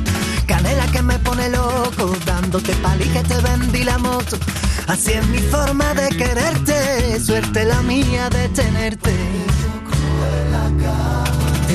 Canela 0.47 0.87
que 0.89 1.03
me 1.03 1.19
pone 1.21 1.49
loco, 1.49 2.15
dándote 2.27 2.75
pali 2.77 3.05
que 3.05 3.23
te 3.23 3.37
vendí 3.41 3.85
la 3.85 3.99
moto. 3.99 4.37
Así 4.89 5.13
es 5.13 5.27
mi 5.29 5.39
forma 5.39 5.95
de 5.95 6.09
quererte, 6.09 7.19
suerte 7.21 7.65
la 7.65 7.81
mía 7.83 8.29
de 8.29 8.49
tenerte. 8.51 9.13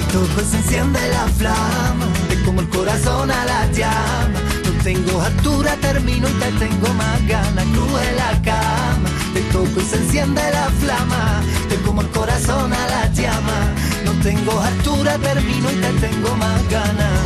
Y 0.10 0.50
se 0.50 0.58
enciende 0.58 1.00
la 1.10 1.28
flama, 1.38 2.06
te 2.30 2.42
como 2.44 2.62
el 2.62 2.70
corazón 2.70 3.30
a 3.30 3.46
la 3.46 3.72
llama. 3.72 4.40
No 4.64 4.84
tengo 4.84 5.22
altura, 5.22 5.76
termino 5.82 6.30
y 6.30 6.32
te 6.34 6.52
tengo 6.54 6.94
más 6.94 7.28
ganas. 7.28 7.66
Cruz 7.66 8.02
en 8.10 8.16
la 8.16 8.42
cama, 8.42 9.10
te 9.34 9.42
toco 9.52 9.82
y 9.82 9.84
se 9.84 9.98
enciende 9.98 10.42
la 10.54 10.70
flama, 10.80 11.42
te 11.68 11.76
como 11.82 12.02
el 12.02 12.08
corazón 12.10 12.72
a 12.72 12.88
la 12.88 13.12
llama. 13.12 13.74
No 14.06 14.12
tengo 14.24 14.60
altura, 14.62 15.18
termino 15.18 15.72
y 15.72 15.76
te 15.76 16.08
tengo 16.08 16.36
más 16.38 16.70
ganas. 16.70 17.22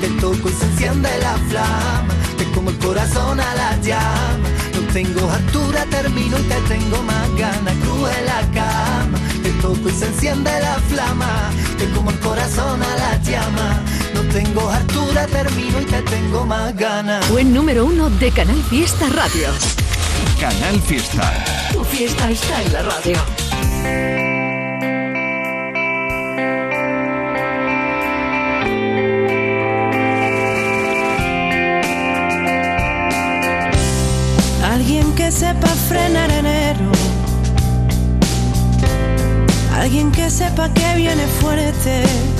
Te 0.00 0.08
toco 0.20 0.48
y 0.48 0.52
se 0.52 0.64
enciende 0.66 1.10
la 1.20 1.34
flama, 1.48 2.14
te 2.38 2.44
como 2.52 2.70
el 2.70 2.78
corazón 2.78 3.40
a 3.40 3.54
la 3.54 3.76
llama. 3.80 4.48
No 4.74 4.92
tengo 4.92 5.30
altura, 5.30 5.84
termino 5.90 6.38
y 6.38 6.42
te 6.42 6.60
tengo 6.68 7.02
más 7.02 7.28
ganas. 7.36 7.73
Termino 15.26 15.80
y 15.80 15.84
te 15.84 16.02
tengo 16.02 16.44
más 16.44 16.76
ganas. 16.76 17.28
Buen 17.30 17.52
número 17.52 17.86
uno 17.86 18.10
de 18.10 18.30
Canal 18.30 18.62
Fiesta 18.64 19.08
Radio. 19.08 19.48
Canal 20.40 20.80
Fiesta. 20.80 21.44
Tu 21.72 21.84
fiesta 21.84 22.30
está 22.30 22.62
en 22.62 22.72
la 22.72 22.82
radio. 22.82 23.16
Alguien 34.64 35.14
que 35.14 35.30
sepa 35.30 35.68
frenar 35.88 36.30
enero. 36.30 36.90
Alguien 39.74 40.10
que 40.12 40.30
sepa 40.30 40.72
que 40.72 40.94
viene 40.96 41.26
fuerte. 41.40 42.33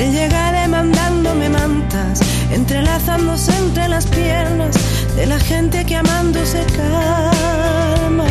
Él 0.00 0.12
llega 0.12 0.52
demandándome 0.52 1.50
mantas, 1.50 2.20
entrelazándose 2.50 3.54
entre 3.54 3.86
las 3.86 4.06
piernas 4.06 4.74
de 5.14 5.26
la 5.26 5.38
gente 5.38 5.84
que 5.84 5.94
amando 5.94 6.40
se 6.46 6.64
calma. 6.64 8.24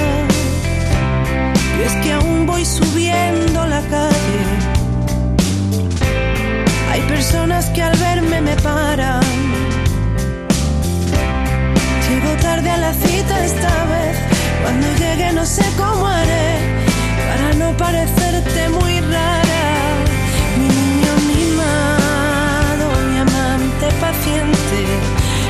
Y 1.78 1.82
es 1.84 1.94
que 2.04 2.12
aún 2.12 2.48
voy 2.48 2.66
subiendo 2.66 3.68
la 3.68 3.82
calle. 3.82 4.44
Hay 6.92 7.02
personas 7.02 7.68
que 7.68 7.84
al 7.84 7.96
verme 7.98 8.42
me 8.42 8.56
paran. 8.56 9.22
Llego 12.10 12.32
tarde 12.42 12.70
a 12.72 12.78
la 12.78 12.94
cita 12.94 13.46
esta 13.46 13.86
vez. 13.94 14.18
Cuando 14.64 14.88
llegue 14.98 15.34
no 15.34 15.46
sé 15.46 15.66
cómo 15.78 16.08
haré 16.08 16.50
para 17.30 17.54
no 17.62 17.78
parecerte 17.78 18.70
muy 18.70 19.02
rara. 19.02 19.39
Paciente. 24.00 24.80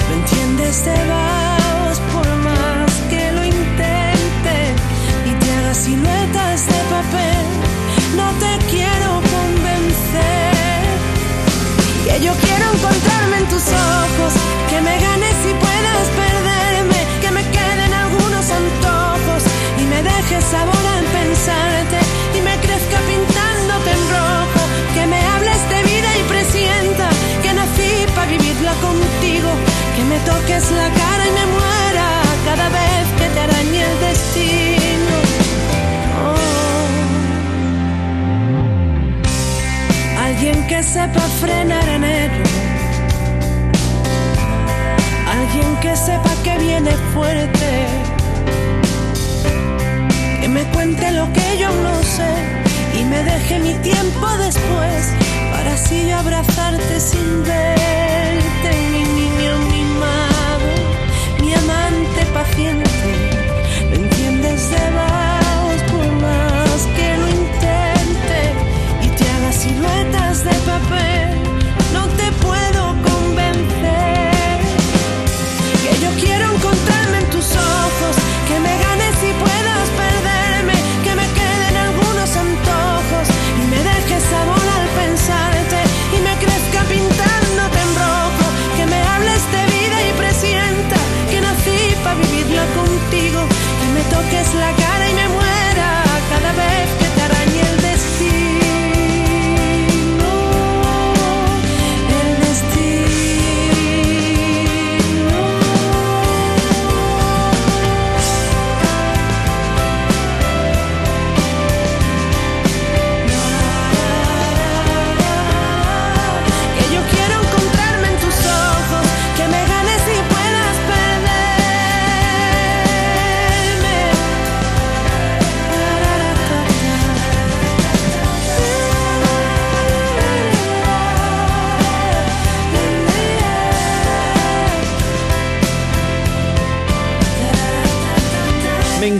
No 0.07 0.13
entiendes 0.15 0.85
de 0.85 0.97
vagos 1.15 1.97
por 2.13 2.27
más 2.47 2.91
que 3.09 3.31
lo 3.31 3.43
intente 3.43 4.57
y 5.29 5.31
te 5.39 5.51
haga 5.55 5.73
siluetas 5.73 6.65
de 6.71 6.79
papel. 6.95 7.45
No 8.19 8.27
te 8.43 8.51
quiero 8.71 9.09
convencer. 9.35 10.83
Que 12.05 12.15
yo 12.25 12.33
quiero 12.45 12.65
encontrarme 12.73 13.37
en 13.37 13.47
tus 13.53 13.65
ojos, 13.97 14.33
que 14.69 14.81
me 14.81 14.95
ganes 14.99 15.37
y 15.51 15.53
puedas 15.65 16.05
perderme, 16.23 16.99
que 17.21 17.31
me 17.31 17.43
queden 17.55 17.93
algunos 17.93 18.45
antojos 18.61 19.43
y 19.81 19.83
me 19.91 20.01
dejes 20.01 20.43
sabor 20.43 20.83
al 20.95 21.05
pensarte 21.17 21.97
toques 30.25 30.71
la 30.71 30.89
cara 30.89 31.27
y 31.27 31.31
me 31.31 31.45
muera 31.57 32.07
cada 32.45 32.69
vez 32.69 33.05
que 33.17 33.27
te 33.33 33.39
arañe 33.39 33.81
el 33.89 33.99
destino. 33.99 35.15
Oh. 36.25 36.37
Alguien 40.25 40.67
que 40.67 40.83
sepa 40.83 41.21
frenar 41.41 41.87
enero. 41.87 42.43
Alguien 45.37 45.75
que 45.81 45.95
sepa 45.95 46.31
que 46.43 46.57
viene 46.57 46.91
fuerte. 47.13 47.69
Que 50.41 50.47
me 50.47 50.63
cuente 50.73 51.11
lo 51.11 51.31
que 51.33 51.57
yo 51.59 51.69
no 51.85 51.95
sé 52.03 52.59
y 52.99 53.03
me 53.05 53.23
deje 53.23 53.59
mi 53.59 53.73
tiempo 53.75 54.27
después 54.37 55.13
para 55.51 55.73
así 55.73 56.11
abrazarte 56.11 56.99
sin 56.99 57.43
verte. 57.43 58.38
Paciente. 62.33 63.11
No 63.89 63.95
entiendes 63.95 64.69
de 64.71 64.77
por 65.91 66.11
más 66.21 66.87
que 66.95 67.17
lo 67.17 67.27
intente 67.29 68.39
y 69.03 69.07
te 69.09 69.29
haga 69.29 69.51
siluetas 69.51 70.43
de 70.43 70.51
papel. 70.51 71.18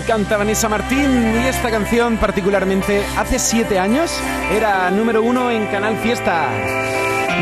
Encanta 0.10 0.38
Vanessa 0.38 0.68
Martín 0.68 1.36
y 1.36 1.46
esta 1.46 1.70
canción 1.70 2.18
particularmente 2.18 3.06
hace 3.16 3.38
siete 3.38 3.78
años 3.78 4.12
era 4.52 4.90
número 4.90 5.22
uno 5.22 5.52
en 5.52 5.68
Canal 5.68 5.98
Fiesta. 5.98 6.50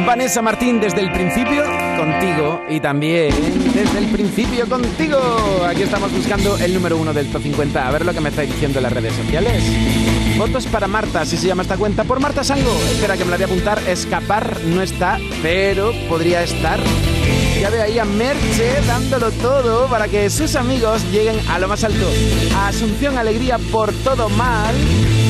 Vanessa 0.05 0.41
Martín 0.41 0.81
desde 0.81 0.99
el 0.99 1.09
principio 1.13 1.63
contigo 1.95 2.61
y 2.67 2.81
también 2.81 3.33
desde 3.73 3.99
el 3.99 4.07
principio 4.07 4.67
contigo. 4.67 5.17
Aquí 5.65 5.83
estamos 5.83 6.11
buscando 6.11 6.57
el 6.57 6.73
número 6.73 6.97
uno 6.97 7.13
del 7.13 7.31
Top 7.31 7.41
50. 7.41 7.87
A 7.87 7.89
ver 7.89 8.05
lo 8.05 8.13
que 8.13 8.19
me 8.19 8.27
estáis 8.27 8.51
diciendo 8.51 8.79
en 8.79 8.83
las 8.83 8.91
redes 8.91 9.13
sociales. 9.13 9.63
Votos 10.37 10.67
para 10.67 10.89
Marta, 10.89 11.23
si 11.23 11.37
se 11.37 11.47
llama 11.47 11.61
esta 11.61 11.77
cuenta, 11.77 12.03
por 12.03 12.19
Marta 12.19 12.43
Sango. 12.43 12.73
Espera 12.91 13.15
que 13.15 13.23
me 13.23 13.31
la 13.31 13.37
voy 13.37 13.43
a 13.43 13.47
apuntar. 13.47 13.79
Escapar 13.87 14.59
no 14.65 14.81
está, 14.81 15.19
pero 15.41 15.93
podría 16.09 16.43
estar. 16.43 16.81
Ya 17.59 17.69
veo 17.71 17.83
ahí 17.83 17.97
a 17.97 18.05
Merche 18.05 18.81
dándolo 18.85 19.31
todo 19.31 19.87
para 19.87 20.07
que 20.07 20.29
sus 20.29 20.55
amigos 20.55 21.03
lleguen 21.11 21.39
a 21.49 21.57
lo 21.59 21.67
más 21.67 21.83
alto. 21.83 22.07
A 22.55 22.67
Asunción 22.67 23.17
Alegría 23.17 23.57
por 23.71 23.91
todo 24.03 24.29
mal. 24.29 24.75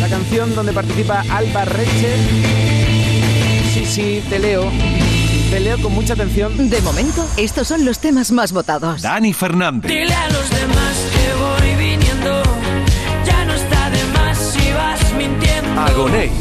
La 0.02 0.10
canción 0.10 0.54
donde 0.54 0.74
participa 0.74 1.24
Alba 1.30 1.66
Reche. 1.66 2.18
Sí, 3.74 3.86
sí, 3.86 4.24
te 4.30 4.40
leo. 4.40 4.70
Te 5.50 5.62
leo 5.62 5.82
con 5.82 5.94
mucha 5.94 6.14
atención. 6.14 6.70
De 6.70 6.82
momento, 6.82 7.26
estos 7.38 7.68
son 7.70 7.86
los 7.86 8.00
temas 8.00 8.32
más 8.32 8.52
votados. 8.52 9.02
Dani 9.02 9.34
Fernández. 9.34 9.90
Dile 9.90 10.14
a 10.14 10.28
los 10.30 10.50
demás 10.50 11.06
que 11.14 11.34
voy 11.66 11.76
viniendo. 11.88 12.44
Ya 13.26 13.46
no 13.46 13.54
está 13.54 13.90
de 13.90 14.04
más 14.06 14.38
si 14.38 14.72
vas 14.74 15.14
mintiendo. 15.14 15.82
Agoné. 15.82 16.32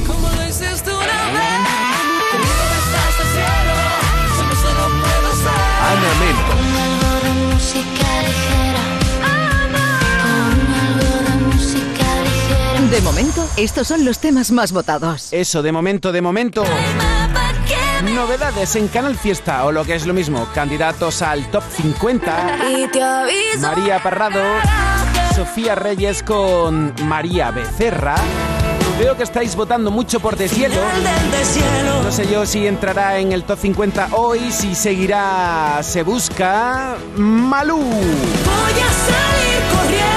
De 12.91 13.01
momento, 13.03 13.47
estos 13.57 13.89
son 13.89 14.05
los 14.05 14.21
temas 14.21 14.51
más 14.53 14.73
votados. 14.73 15.29
Eso, 15.33 15.63
de 15.63 15.73
momento, 15.73 16.13
de 16.13 16.23
momento. 16.23 16.65
Novedades 18.05 18.77
en 18.77 18.89
Canal 18.89 19.17
Fiesta 19.17 19.65
o 19.65 19.73
lo 19.73 19.85
que 19.85 19.95
es 19.95 20.07
lo 20.07 20.15
mismo, 20.15 20.47
candidatos 20.55 21.21
al 21.21 21.51
Top 21.51 21.65
50. 21.69 22.59
Y 22.71 22.89
te 22.89 23.03
aviso. 23.03 23.59
María 23.61 24.03
Parrado, 24.03 24.41
Sofía 25.35 25.75
Reyes 25.75 26.23
con 26.23 26.95
María 27.07 27.51
Becerra. 27.51 28.17
Veo 28.99 29.15
que 29.15 29.25
estáis 29.25 29.55
votando 29.55 29.91
mucho 29.91 30.21
por 30.21 30.37
Deshielo. 30.37 30.75
No 32.03 32.11
sé 32.11 32.27
yo 32.31 32.47
si 32.47 32.67
entrará 32.67 33.19
en 33.19 33.33
el 33.33 33.45
top 33.45 33.59
50 33.59 34.09
hoy, 34.13 34.51
si 34.51 34.75
seguirá 34.75 35.81
Se 35.83 36.03
Busca 36.03 36.97
Malú. 37.17 37.79
Voy 37.79 38.81
a 38.81 38.91
salir 38.93 39.63
corriendo 39.73 40.16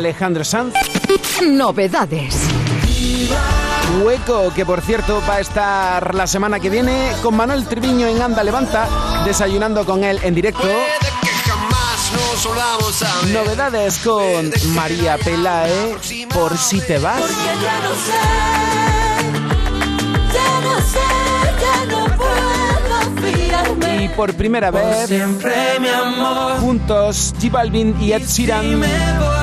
Alejandro 0.00 0.44
Sanz. 0.44 0.72
Novedades. 1.42 2.34
Hueco, 4.02 4.50
que 4.54 4.64
por 4.64 4.80
cierto 4.80 5.22
va 5.28 5.34
a 5.34 5.40
estar 5.40 6.14
la 6.14 6.26
semana 6.26 6.58
que 6.58 6.70
viene 6.70 7.12
con 7.22 7.36
Manuel 7.36 7.66
Triviño 7.66 8.06
en 8.06 8.22
Anda 8.22 8.42
Levanta, 8.42 8.88
desayunando 9.26 9.84
con 9.84 10.02
él 10.02 10.18
en 10.22 10.34
directo. 10.34 10.66
Novedades 13.30 13.98
con 13.98 14.50
María 14.74 15.18
Pelae, 15.18 15.96
por 16.32 16.56
si 16.56 16.80
te 16.80 16.98
vas. 16.98 17.20
Y 24.00 24.08
por 24.08 24.32
primera 24.34 24.70
vez, 24.70 25.08
Siempre 25.08 25.52
mi 25.80 25.88
amor. 25.88 26.58
juntos, 26.60 27.34
J 27.40 27.48
Balvin 27.52 27.94
y 28.00 28.12
Ed 28.12 28.22
Sheeran 28.26 28.80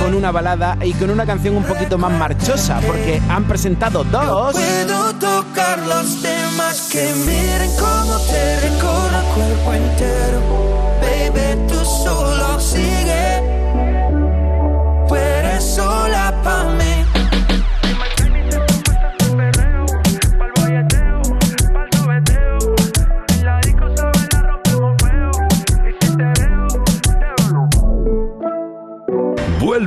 con 0.01 0.13
una 0.15 0.31
balada 0.31 0.77
y 0.83 0.93
con 0.93 1.09
una 1.11 1.25
canción 1.25 1.55
un 1.57 1.63
poquito 1.63 1.97
más 1.97 2.11
marchosa, 2.11 2.79
porque 2.85 3.21
han 3.29 3.43
presentado 3.45 4.03
dos. 4.03 4.53
Puedo 4.53 5.13
tocar 5.15 5.79
los 5.87 6.21
temas 6.21 6.89
que 6.91 7.13
miren 7.25 7.71
cómo 7.77 8.17
te 8.19 8.59
recorre 8.61 9.17
el 9.17 9.25
cuerpo 9.35 9.73
entero. 9.73 10.41
Baby, 11.01 11.67
tú 11.67 11.75
solo 11.85 12.59
sigue. 12.59 13.43
Tú 15.07 15.15
eres 15.15 15.63
sola 15.63 16.33
pa' 16.43 16.63
mí. 16.63 16.86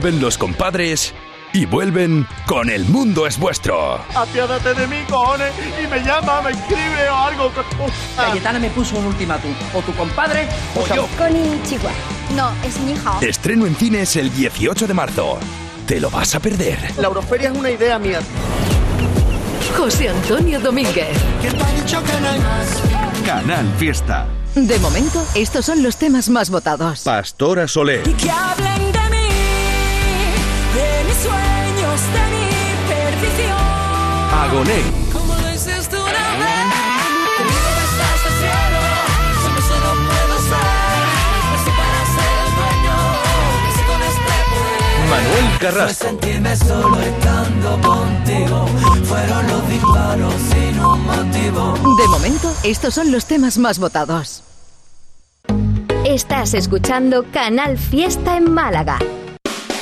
Vuelven 0.00 0.22
los 0.22 0.38
compadres 0.38 1.12
y 1.52 1.66
vuelven 1.66 2.26
con 2.46 2.70
El 2.70 2.86
Mundo 2.86 3.26
es 3.26 3.38
Vuestro. 3.38 4.02
Apiádate 4.14 4.72
de 4.72 4.86
mí, 4.86 4.96
cojones, 5.10 5.52
y 5.78 5.86
me 5.88 5.98
llama, 5.98 6.40
me 6.40 6.52
escribe 6.52 7.10
o 7.10 7.16
algo. 7.16 7.52
Cayetana 8.16 8.58
me 8.58 8.70
puso 8.70 8.96
un 8.96 9.04
ultimátum. 9.04 9.52
O 9.74 9.82
tu 9.82 9.92
compadre 9.92 10.48
o 10.74 10.86
yo. 10.94 11.06
Konnichiwa. 11.18 11.90
No, 12.34 12.50
es 12.66 12.80
ni 12.80 12.94
hao. 13.04 13.20
Estreno 13.20 13.66
en 13.66 13.76
cines 13.76 14.16
el 14.16 14.32
18 14.32 14.86
de 14.86 14.94
marzo. 14.94 15.38
¿Te 15.86 16.00
lo 16.00 16.08
vas 16.08 16.34
a 16.34 16.40
perder? 16.40 16.78
La 16.96 17.08
Euroferia 17.08 17.50
es 17.50 17.58
una 17.58 17.70
idea 17.70 17.98
mía. 17.98 18.20
José 19.76 20.08
Antonio 20.08 20.60
Domínguez. 20.60 21.14
Canal 23.26 23.70
Fiesta. 23.76 24.26
De 24.54 24.78
momento, 24.78 25.22
estos 25.34 25.66
son 25.66 25.82
los 25.82 25.96
temas 25.96 26.30
más 26.30 26.48
votados. 26.48 27.02
Pastora 27.02 27.68
Soler. 27.68 28.08
Y 28.08 28.14
que 28.14 28.30
hablen 28.30 28.69
Agoné. 34.40 34.82
Como 35.12 35.34
lo 35.34 35.48
dices 35.48 35.88
tú 35.88 35.96
una 35.96 36.28
vez. 36.40 36.66
Conmigo 37.36 37.68
me 37.76 37.84
estás 37.90 38.20
al 38.26 38.34
cielo, 38.40 38.80
solo 39.42 39.60
se 39.68 39.76
lo 39.84 39.90
puedo 40.08 40.32
hacer. 40.40 41.04
Nací 41.50 41.70
para 41.78 42.00
ser 42.16 42.32
el 42.46 42.52
dueño, 42.58 42.96
nací 43.64 43.82
con 43.90 44.00
este 44.10 44.32
poder. 44.50 45.10
Manuel 45.10 45.58
Carrasco. 45.58 46.04
Sentirme 46.04 46.56
solo 46.56 47.00
estando 47.00 47.70
contigo. 47.86 48.66
Fueron 49.04 49.46
los 49.48 49.68
disparos 49.68 50.34
sin 50.50 50.80
un 50.80 51.04
motivo. 51.04 51.96
De 51.98 52.08
momento, 52.08 52.54
estos 52.62 52.94
son 52.94 53.12
los 53.12 53.26
temas 53.26 53.58
más 53.58 53.78
votados. 53.78 54.42
Estás 56.04 56.54
escuchando 56.54 57.26
Canal 57.30 57.76
Fiesta 57.76 58.38
en 58.38 58.50
Málaga. 58.50 58.98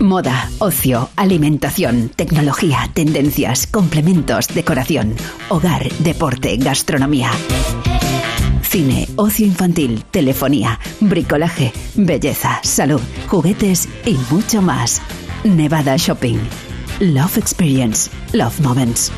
Moda, 0.00 0.50
ocio, 0.58 1.08
alimentación, 1.16 2.10
tecnología, 2.14 2.90
tendencias, 2.92 3.66
complementos, 3.66 4.48
decoración, 4.48 5.14
hogar, 5.48 5.88
deporte, 6.00 6.56
gastronomía. 6.56 7.30
Cine, 8.62 9.08
ocio 9.16 9.46
infantil, 9.46 10.04
telefonía, 10.10 10.80
bricolaje, 11.00 11.72
belleza, 11.94 12.60
salud, 12.62 13.00
juguetes 13.28 13.88
y 14.04 14.16
mucho 14.30 14.60
más. 14.60 15.00
Nevada 15.44 15.96
Shopping. 15.96 16.38
Love 17.00 17.38
Experience. 17.38 18.10
Love 18.32 18.60
Moments. 18.60 19.12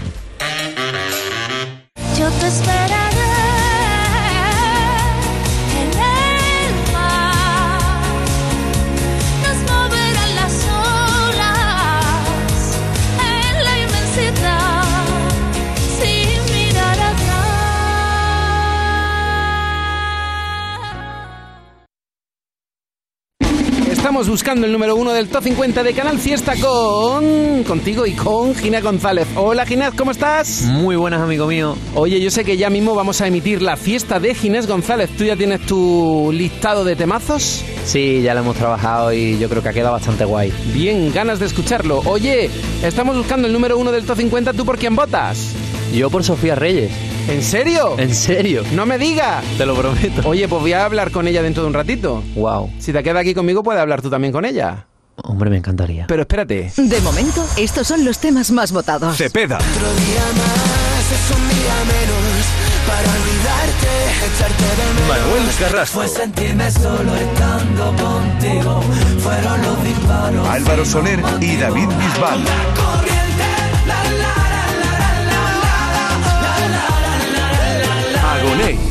Buscando 24.36 24.66
el 24.66 24.72
número 24.72 24.94
uno 24.96 25.14
del 25.14 25.28
Top 25.28 25.42
50 25.42 25.82
de 25.82 25.94
Canal 25.94 26.18
Fiesta 26.18 26.52
con... 26.60 27.64
contigo 27.64 28.04
y 28.04 28.12
con 28.12 28.54
Ginés 28.54 28.82
González. 28.82 29.26
Hola 29.34 29.64
Ginés, 29.64 29.94
¿cómo 29.96 30.10
estás? 30.10 30.64
Muy 30.64 30.94
buenas, 30.94 31.22
amigo 31.22 31.46
mío. 31.46 31.74
Oye, 31.94 32.20
yo 32.20 32.30
sé 32.30 32.44
que 32.44 32.58
ya 32.58 32.68
mismo 32.68 32.94
vamos 32.94 33.22
a 33.22 33.26
emitir 33.26 33.62
la 33.62 33.78
fiesta 33.78 34.20
de 34.20 34.34
Ginés 34.34 34.66
González. 34.66 35.08
¿Tú 35.16 35.24
ya 35.24 35.36
tienes 35.36 35.62
tu 35.62 36.28
listado 36.34 36.84
de 36.84 36.96
temazos? 36.96 37.64
Sí, 37.86 38.20
ya 38.20 38.34
lo 38.34 38.40
hemos 38.40 38.56
trabajado 38.56 39.10
y 39.10 39.38
yo 39.38 39.48
creo 39.48 39.62
que 39.62 39.70
ha 39.70 39.72
quedado 39.72 39.94
bastante 39.94 40.26
guay. 40.26 40.52
Bien, 40.74 41.10
ganas 41.14 41.38
de 41.38 41.46
escucharlo. 41.46 42.02
Oye, 42.04 42.50
estamos 42.82 43.16
buscando 43.16 43.46
el 43.46 43.54
número 43.54 43.78
uno 43.78 43.90
del 43.90 44.04
Top 44.04 44.18
50. 44.18 44.52
¿Tú 44.52 44.66
por 44.66 44.76
quién 44.76 44.94
votas? 44.94 45.52
Yo 45.94 46.10
por 46.10 46.24
Sofía 46.24 46.56
Reyes. 46.56 46.92
¿En 47.28 47.42
serio? 47.42 47.98
¿En 47.98 48.14
serio? 48.14 48.62
No 48.72 48.86
me 48.86 48.98
digas. 48.98 49.44
Te 49.58 49.66
lo 49.66 49.74
prometo. 49.74 50.28
Oye, 50.28 50.46
pues 50.48 50.62
voy 50.62 50.72
a 50.72 50.84
hablar 50.84 51.10
con 51.10 51.26
ella 51.26 51.42
dentro 51.42 51.62
de 51.62 51.68
un 51.68 51.74
ratito. 51.74 52.22
Wow. 52.36 52.70
Si 52.78 52.92
te 52.92 53.02
quedas 53.02 53.22
aquí 53.22 53.34
conmigo, 53.34 53.62
puedes 53.62 53.80
hablar 53.80 54.00
tú 54.00 54.10
también 54.10 54.32
con 54.32 54.44
ella. 54.44 54.86
Hombre, 55.16 55.50
me 55.50 55.56
encantaría. 55.56 56.06
Pero 56.06 56.22
espérate. 56.22 56.72
De 56.76 57.00
momento, 57.00 57.44
estos 57.56 57.86
son 57.88 58.04
los 58.04 58.18
temas 58.18 58.50
más 58.50 58.70
votados. 58.70 59.16
Cepeda. 59.16 59.56
Otro 59.56 59.94
día 59.94 60.24
más 60.36 61.12
es 61.12 61.36
un 61.36 61.48
día 61.48 61.74
menos 61.88 62.46
para 62.86 63.10
olvidarte, 63.10 63.90
echarte 64.26 64.62
de 64.62 64.94
menos. 64.94 65.08
Manuel 65.08 65.54
Carrasco. 65.58 65.98
Fue 65.98 66.08
sentirme 66.08 66.70
solo 66.70 67.16
estando 67.16 67.94
contigo. 68.04 68.80
Fueron 69.18 69.62
los 69.62 69.84
disparos. 69.84 70.48
Álvaro 70.48 70.84
Soler 70.84 71.20
y 71.40 71.56
David 71.56 71.88
Bisbal. 71.88 72.44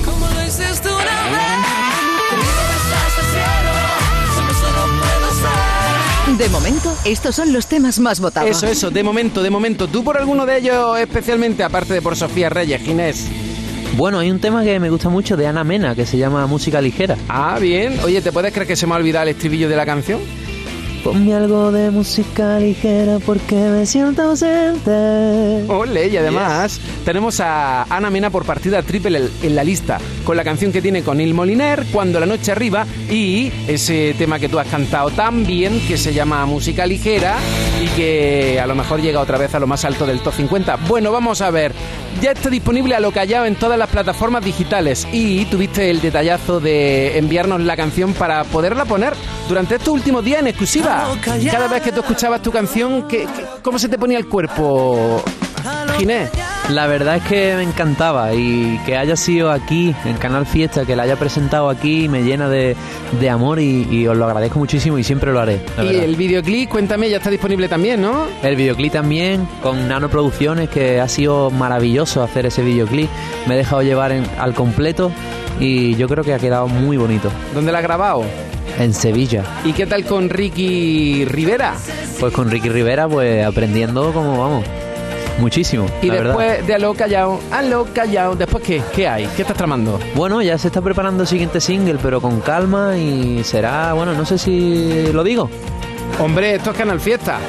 Como 0.06 0.28
lo 0.28 0.34
una 0.95 1.28
vez. 1.34 1.56
De 6.38 6.49
momento, 6.49 6.95
estos 7.06 7.36
son 7.36 7.51
los 7.51 7.65
temas 7.65 7.97
más 7.97 8.19
votados. 8.19 8.49
Eso, 8.49 8.67
eso, 8.67 8.91
de 8.91 9.01
momento, 9.04 9.41
de 9.41 9.49
momento. 9.49 9.88
¿Tú 9.88 10.04
por 10.04 10.17
alguno 10.17 10.45
de 10.45 10.58
ellos 10.58 10.99
especialmente, 10.99 11.63
aparte 11.63 11.95
de 11.95 12.01
por 12.01 12.15
Sofía 12.15 12.49
Reyes, 12.49 12.82
Ginés? 12.82 13.25
Bueno, 13.95 14.19
hay 14.19 14.30
un 14.30 14.39
tema 14.39 14.63
que 14.63 14.80
me 14.80 14.89
gusta 14.89 15.10
mucho 15.10 15.36
de 15.38 15.47
Ana 15.47 15.63
Mena 15.63 15.95
que 15.95 16.06
se 16.06 16.17
llama 16.17 16.45
Música 16.45 16.80
Ligera. 16.82 17.17
Ah, 17.28 17.58
bien. 17.60 17.99
Oye, 18.04 18.21
¿te 18.21 18.32
puedes 18.32 18.54
creer 18.54 18.67
que 18.67 18.75
se 18.75 18.86
me 18.86 18.93
ha 18.93 18.97
olvidado 18.97 19.23
el 19.23 19.30
estribillo 19.30 19.69
de 19.69 19.75
la 19.78 19.86
canción? 19.86 20.19
Ponme 21.13 21.34
algo 21.36 21.72
de 21.72 21.91
música 21.91 22.60
ligera 22.60 23.20
porque 23.26 23.56
me 23.56 23.86
siento 23.86 24.24
ausente. 24.24 25.65
Ole, 25.68 26.08
y 26.08 26.18
además 26.18 26.80
tenemos 27.06 27.39
a 27.39 27.84
Ana 27.84 28.10
Mena 28.10 28.30
por 28.32 28.44
partida 28.46 28.82
triple 28.82 29.20
en- 29.20 29.30
en 29.44 29.56
la 29.56 29.63
lista, 29.63 30.00
con 30.26 30.36
la 30.36 30.44
canción 30.44 30.72
que 30.72 30.82
tiene 30.82 31.04
con 31.04 31.22
Il 31.22 31.34
Moliner, 31.34 31.86
Cuando 31.94 32.20
la 32.20 32.26
noche 32.26 32.52
arriba, 32.52 32.86
y 33.10 33.52
ese 33.68 34.14
tema 34.18 34.40
que 34.40 34.50
tú 34.50 34.60
has 34.60 34.68
cantado 34.68 35.12
también, 35.12 35.80
que 35.88 35.98
se 35.98 36.14
llama 36.14 36.46
Música 36.46 36.86
Ligera, 36.86 37.36
y 37.82 37.88
que 37.96 38.60
a 38.60 38.66
lo 38.68 38.76
mejor 38.76 39.02
llega 39.02 39.20
otra 39.22 39.38
vez 39.38 39.54
a 39.56 39.60
lo 39.60 39.68
más 39.68 39.86
alto 39.86 40.06
del 40.06 40.20
top 40.20 40.34
50. 40.34 40.76
Bueno, 40.88 41.12
vamos 41.12 41.42
a 41.42 41.52
ver. 41.52 41.72
Ya 42.22 42.32
está 42.32 42.50
disponible 42.50 42.96
a 42.96 43.00
lo 43.02 43.12
callado 43.12 43.46
en 43.46 43.56
todas 43.56 43.78
las 43.78 43.90
plataformas 43.90 44.44
digitales 44.44 45.06
y 45.12 45.46
tuviste 45.46 45.90
el 45.90 46.00
detallazo 46.02 46.60
de 46.62 47.18
enviarnos 47.18 47.60
la 47.62 47.76
canción 47.76 48.14
para 48.14 48.46
poderla 48.46 48.86
poner 48.86 49.14
durante 49.50 49.76
estos 49.76 49.90
últimos 49.94 50.24
días 50.24 50.40
en 50.40 50.48
exclusiva. 50.48 51.08
Cada 51.52 51.68
vez 51.68 51.82
que 51.84 51.92
tú 51.92 52.00
escuchabas 52.00 52.42
tu 52.42 52.52
canción, 52.52 53.06
¿qué, 53.10 53.20
qué- 53.36 53.46
cómo 53.62 53.78
se 53.78 53.90
te 53.90 53.98
ponía 53.98 54.18
el 54.18 54.28
cuerpo, 54.28 55.22
Ginés? 55.98 56.30
La 56.69 56.88
verdad 56.88 57.17
es 57.17 57.23
que 57.23 57.54
me 57.56 57.62
encantaba 57.62 58.34
y 58.34 58.80
que 58.88 58.97
haya 58.97 59.15
sido 59.15 59.51
aquí, 59.51 59.95
en 60.04 60.17
Canal 60.17 60.47
Fiesta, 60.47 60.84
que 60.84 60.95
la 60.95 61.04
haya 61.04 61.15
presentado 61.15 61.69
aquí, 61.69 62.10
me 62.10 62.23
llena 62.23 62.49
de, 62.49 62.75
de 63.19 63.30
amor 63.30 63.60
y, 63.60 63.88
y 63.91 64.08
os 64.08 64.17
lo 64.17 64.25
agradezco 64.25 64.58
muchísimo 64.58 64.97
y 64.97 65.04
siempre 65.04 65.32
lo 65.32 65.39
haré. 65.39 65.62
Y 65.78 65.86
verdad. 65.86 66.04
el 66.04 66.15
videoclip, 66.15 66.67
cuéntame, 66.69 67.08
ya 67.08 67.17
está 67.17 67.30
disponible 67.30 67.69
también, 67.69 68.01
¿no? 68.01 68.25
El 68.41 68.56
videoclip 68.56 68.91
también, 68.93 69.47
con 69.62 69.88
Nano 69.88 70.10
Producciones, 70.10 70.67
que 70.69 70.99
ha 70.99 71.08
sido 71.08 71.51
maravilloso 71.51 72.23
hacer 72.23 72.47
ese 72.47 72.63
videoclip. 72.63 73.10
Me 73.47 73.54
he 73.54 73.58
dejado 73.58 73.84
llevar 73.84 74.12
en- 74.12 74.25
al 74.39 74.56
completo 74.56 75.12
y 75.60 75.95
yo 75.97 76.08
creo 76.08 76.23
que 76.23 76.34
ha 76.34 76.39
quedado 76.39 76.67
muy 76.67 76.97
bonito. 76.97 77.30
¿Dónde 77.54 77.71
la 77.71 77.78
has 77.78 77.84
grabado? 77.84 78.23
En 78.80 78.91
Sevilla. 78.95 79.43
¿Y 79.63 79.73
qué 79.73 79.86
tal 79.86 80.04
con 80.04 80.30
Ricky 80.30 81.25
Rivera? 81.25 81.75
Pues 82.19 82.34
con 82.34 82.49
Ricky 82.49 82.69
Rivera, 82.69 83.08
pues 83.08 83.45
aprendiendo 83.45 84.12
como 84.12 84.39
vamos. 84.39 84.65
Muchísimo. 85.39 85.86
Y 86.02 86.08
la 86.08 86.15
verdad. 86.15 86.38
después 86.38 86.67
de 86.67 86.74
a 86.76 86.80
lo 86.80 86.93
callado, 86.93 87.39
a 87.52 87.62
lo 87.62 87.86
callado, 87.93 88.36
¿después 88.36 88.63
qué? 88.63 88.82
¿Qué 88.93 89.08
hay? 89.08 89.28
¿Qué 89.36 89.41
estás 89.41 89.58
tramando? 89.58 90.00
Bueno, 90.15 90.41
ya 90.41 90.58
se 90.58 90.67
está 90.67 90.82
preparando 90.82 91.24
el 91.24 91.28
siguiente 91.28 91.60
single, 91.60 91.98
pero 92.02 92.21
con 92.21 92.39
calma 92.41 92.98
y 92.98 93.43
será, 93.43 93.93
bueno, 93.93 94.13
no 94.13 94.26
sé 94.26 94.38
si 94.38 95.12
lo 95.12 95.24
digo. 95.24 95.50
Hombre, 96.19 96.56
esto 96.56 96.71
es 96.71 96.78
Canal 96.78 97.00
Fiesta. 97.00 97.39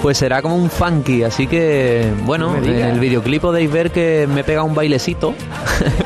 Pues 0.00 0.18
será 0.18 0.42
como 0.42 0.56
un 0.56 0.68
funky, 0.68 1.22
así 1.22 1.46
que, 1.46 2.12
bueno, 2.24 2.56
en 2.56 2.64
el 2.64 2.98
videoclip 2.98 3.42
podéis 3.42 3.70
ver 3.70 3.92
que 3.92 4.28
me 4.32 4.42
pega 4.42 4.64
un 4.64 4.74
bailecito. 4.74 5.34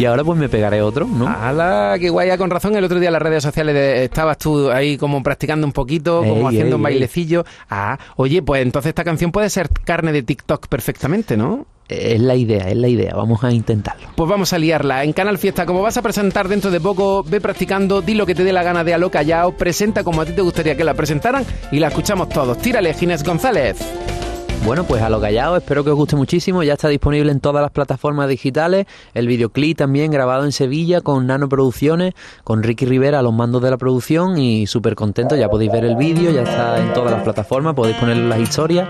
y 0.00 0.04
ahora 0.06 0.24
pues 0.24 0.38
me 0.38 0.48
pegaré 0.48 0.82
otro, 0.82 1.06
¿no? 1.06 1.28
¡Hala! 1.28 1.96
¡Qué 2.00 2.10
guay! 2.10 2.28
Ya 2.28 2.38
con 2.38 2.50
razón, 2.50 2.74
el 2.76 2.84
otro 2.84 2.98
día 2.98 3.08
en 3.08 3.12
las 3.14 3.22
redes 3.22 3.42
sociales 3.42 3.74
de- 3.74 4.04
estabas 4.04 4.38
tú 4.38 4.70
ahí 4.70 4.96
como 4.96 5.22
practicando 5.22 5.66
un 5.66 5.72
poquito, 5.72 6.20
como 6.20 6.48
Ey, 6.50 6.56
haciendo 6.56 6.76
ey, 6.76 6.80
un 6.80 6.80
ey. 6.80 6.84
bailecillo. 6.94 7.44
Ah, 7.68 7.98
oye, 8.16 8.42
pues 8.42 8.62
entonces 8.62 8.88
esta 8.90 9.04
canción 9.04 9.30
puede 9.32 9.50
ser 9.50 9.68
carne 9.84 10.12
de 10.12 10.22
TikTok 10.22 10.68
perfectamente, 10.68 11.36
¿no? 11.36 11.66
Es 11.88 12.20
la 12.20 12.36
idea, 12.36 12.68
es 12.68 12.76
la 12.76 12.86
idea, 12.86 13.14
vamos 13.16 13.42
a 13.42 13.50
intentarlo. 13.50 14.10
Pues 14.14 14.30
vamos 14.30 14.52
a 14.52 14.58
liarla. 14.58 15.02
En 15.02 15.12
Canal 15.12 15.38
Fiesta, 15.38 15.66
como 15.66 15.82
vas 15.82 15.96
a 15.96 16.02
presentar 16.02 16.46
dentro 16.46 16.70
de 16.70 16.80
poco, 16.80 17.24
ve 17.24 17.40
practicando, 17.40 18.00
di 18.00 18.14
lo 18.14 18.26
que 18.26 18.36
te 18.36 18.44
dé 18.44 18.52
la 18.52 18.62
gana 18.62 18.84
de 18.84 18.94
a 18.94 18.98
lo 18.98 19.10
callao, 19.10 19.56
presenta 19.56 20.04
como 20.04 20.20
a 20.20 20.24
ti 20.24 20.30
te 20.32 20.40
gustaría 20.42 20.76
que 20.76 20.84
la 20.84 20.94
presentaran 20.94 21.44
y 21.72 21.80
la 21.80 21.88
escuchamos 21.88 22.28
todos. 22.28 22.58
Tírale, 22.58 22.94
Ginés 22.94 23.24
González. 23.24 23.76
Bueno, 24.64 24.84
pues 24.84 25.02
a 25.02 25.08
lo 25.08 25.20
callado, 25.20 25.56
espero 25.56 25.84
que 25.84 25.90
os 25.90 25.96
guste 25.96 26.16
muchísimo. 26.16 26.62
Ya 26.62 26.74
está 26.74 26.88
disponible 26.88 27.32
en 27.32 27.40
todas 27.40 27.62
las 27.62 27.70
plataformas 27.70 28.28
digitales. 28.28 28.86
El 29.14 29.26
videoclip 29.26 29.78
también 29.78 30.12
grabado 30.12 30.44
en 30.44 30.52
Sevilla 30.52 31.00
con 31.00 31.26
Nano 31.26 31.48
Producciones, 31.48 32.14
con 32.44 32.62
Ricky 32.62 32.84
Rivera 32.84 33.20
a 33.20 33.22
los 33.22 33.32
mandos 33.32 33.62
de 33.62 33.70
la 33.70 33.78
producción 33.78 34.38
y 34.38 34.66
súper 34.66 34.94
contento. 34.94 35.34
Ya 35.34 35.48
podéis 35.48 35.72
ver 35.72 35.84
el 35.84 35.96
vídeo, 35.96 36.30
ya 36.30 36.42
está 36.42 36.78
en 36.78 36.92
todas 36.92 37.10
las 37.10 37.22
plataformas. 37.22 37.74
Podéis 37.74 37.96
ponerlo 37.96 38.22
en 38.22 38.28
las 38.28 38.40
historias 38.40 38.86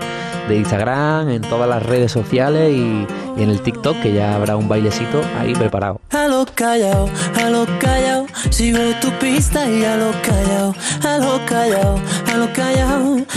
de 0.47 0.57
Instagram, 0.57 1.29
en 1.29 1.41
todas 1.41 1.69
las 1.69 1.83
redes 1.83 2.11
sociales 2.11 2.73
y, 2.73 3.07
en 3.37 3.49
el 3.49 3.61
TikTok, 3.61 4.01
que 4.01 4.13
ya 4.13 4.35
habrá 4.35 4.57
un 4.57 4.67
bailecito 4.67 5.21
ahí 5.39 5.53
preparado. 5.53 6.01
A 6.11 6.27
lo 6.27 6.45
callao, 6.53 7.09
a 7.41 7.49
lo 7.49 7.65
callao, 7.79 8.27
sigo 8.49 8.79
tu 9.01 9.09
pista 9.19 9.69
y 9.69 9.85
a 9.85 9.95
lo 9.95 10.11
callao, 10.21 10.75
a 11.03 11.17
lo 11.17 11.45
callao, 11.45 11.99
a 12.27 12.37
lo 12.37 12.51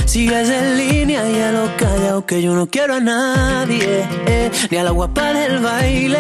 sigues 0.07 0.49
en 0.49 0.77
línea 0.77 1.29
y 1.29 1.41
a 1.41 1.53
lo 1.53 1.69
callao, 1.77 2.24
que 2.27 2.41
yo 2.41 2.55
no 2.55 2.67
quiero 2.67 2.95
a 2.95 3.01
nadie, 3.01 4.07
eh, 4.27 4.51
ni 4.71 4.77
a 4.77 4.85
la 4.85 4.91
guapa 4.91 5.33
del 5.33 5.61
baile, 5.61 6.19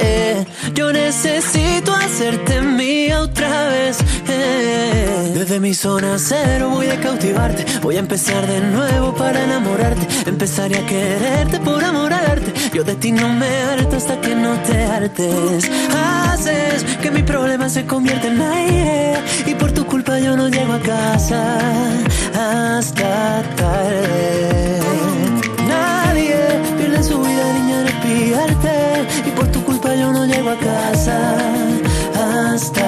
eh, 0.00 0.44
yo 0.74 0.92
necesito 0.92 1.94
hacerte 1.94 2.60
mía 2.60 3.20
otra 3.20 3.68
vez, 3.68 3.98
eh. 4.28 5.32
desde 5.34 5.60
mi 5.60 5.74
zona 5.74 6.18
cero 6.18 6.70
voy 6.70 6.88
a 6.88 7.00
cautivarte, 7.00 7.64
voy 7.82 7.96
a 7.96 8.00
empezar 8.00 8.46
de 8.46 8.60
nuevo 8.60 9.14
para 9.14 9.44
enamorarte, 9.44 10.06
empezaré 10.28 10.78
a 10.78 10.86
quererte 10.86 11.60
por 11.60 11.84
amor 11.84 12.12
al 12.12 12.26
arte, 12.26 12.52
yo 12.72 12.82
de 12.82 12.94
ti 12.96 13.12
no 13.12 13.28
me 13.28 13.46
harto 13.46 13.96
hasta 13.96 14.20
que 14.20 14.34
no 14.34 14.58
te 14.60 14.84
hartes. 14.84 15.70
Haces 15.94 16.84
que 17.00 17.10
mi 17.10 17.22
problema 17.22 17.68
se 17.68 17.86
convierta 17.86 18.26
en 18.26 18.40
aire 18.40 19.14
y 19.46 19.54
por 19.54 19.72
tu 19.72 19.86
culpa 19.86 20.18
yo 20.18 20.36
no 20.36 20.48
llego 20.48 20.72
a 20.72 20.80
casa 20.80 21.58
hasta 22.34 23.42
tarde. 23.56 24.63
Casa 30.56 31.18
hasta 32.14 32.83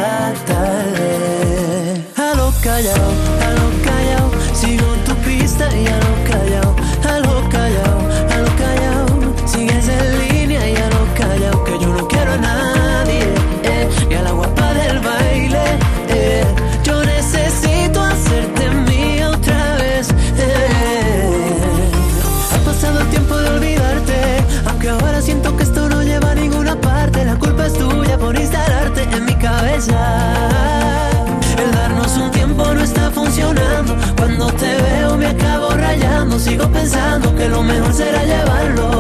Sigo 36.57 36.71
pensando 36.73 37.35
que 37.35 37.51
lo 37.51 37.63
mejor 37.63 37.93
será 37.93 38.25
llevarlo. 38.25 38.96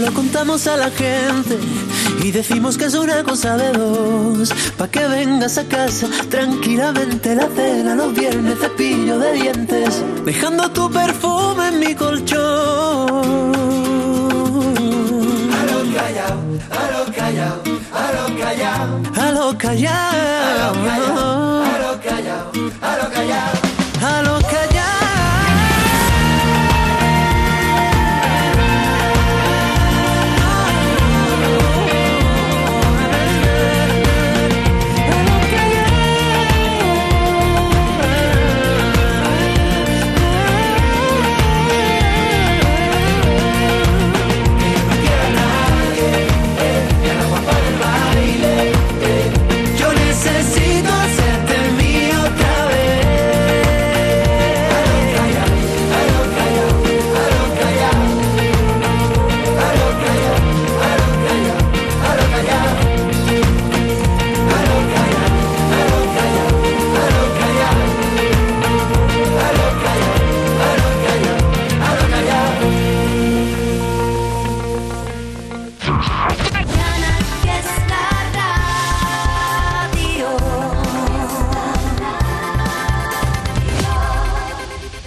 Lo 0.00 0.12
contamos 0.12 0.66
a 0.66 0.76
la 0.76 0.90
gente 0.90 1.58
y 2.22 2.30
decimos 2.30 2.76
que 2.76 2.86
es 2.86 2.94
una 2.94 3.22
cosa 3.22 3.56
de 3.56 3.72
dos. 3.72 4.52
Pa' 4.76 4.88
que 4.88 5.06
vengas 5.06 5.58
a 5.58 5.64
casa 5.64 6.08
tranquilamente 6.28 7.34
la 7.34 7.48
cena 7.48 7.94
los 7.94 8.14
viernes 8.14 8.58
cepillo 8.58 9.18
de 9.18 9.32
dientes, 9.32 10.02
dejando 10.24 10.70
tu 10.70 10.90
perfume 10.90 11.68
en 11.68 11.80
mi 11.80 11.94
colchón. 11.94 12.38
A 15.58 15.62
lo 15.70 15.78
callao, 15.94 16.38
a 16.70 16.84
lo 16.92 17.12
callao, 17.12 17.62
a 17.92 18.12
lo 18.12 18.24
callao. 18.38 19.02
A 19.16 19.32
lo 19.32 19.58
callao, 19.58 21.37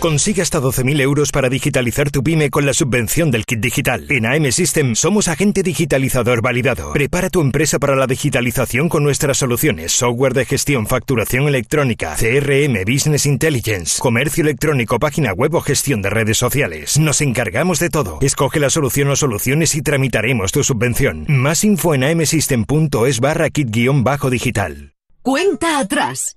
Consigue 0.01 0.41
hasta 0.41 0.59
12.000 0.59 0.99
euros 0.99 1.31
para 1.31 1.47
digitalizar 1.47 2.09
tu 2.09 2.23
pyme 2.23 2.49
con 2.49 2.65
la 2.65 2.73
subvención 2.73 3.29
del 3.29 3.45
kit 3.45 3.59
digital. 3.59 4.07
En 4.09 4.25
AM 4.25 4.51
System 4.51 4.95
somos 4.95 5.27
agente 5.27 5.61
digitalizador 5.61 6.41
validado. 6.41 6.91
Prepara 6.91 7.29
tu 7.29 7.39
empresa 7.39 7.77
para 7.77 7.95
la 7.95 8.07
digitalización 8.07 8.89
con 8.89 9.03
nuestras 9.03 9.37
soluciones, 9.37 9.91
software 9.91 10.33
de 10.33 10.45
gestión, 10.45 10.87
facturación 10.87 11.47
electrónica, 11.47 12.15
CRM, 12.15 12.83
Business 12.83 13.27
Intelligence, 13.27 13.99
comercio 14.01 14.41
electrónico, 14.41 14.97
página 14.97 15.33
web 15.33 15.53
o 15.53 15.61
gestión 15.61 16.01
de 16.01 16.09
redes 16.09 16.39
sociales. 16.39 16.97
Nos 16.97 17.21
encargamos 17.21 17.77
de 17.77 17.91
todo. 17.91 18.17
Escoge 18.21 18.59
la 18.59 18.71
solución 18.71 19.09
o 19.09 19.15
soluciones 19.15 19.75
y 19.75 19.83
tramitaremos 19.83 20.51
tu 20.51 20.63
subvención. 20.63 21.25
Más 21.27 21.63
info 21.63 21.93
en 21.93 22.05
amsystem.es 22.05 23.19
barra 23.19 23.51
kit-digital. 23.51 24.93
Cuenta 25.21 25.77
atrás. 25.77 26.33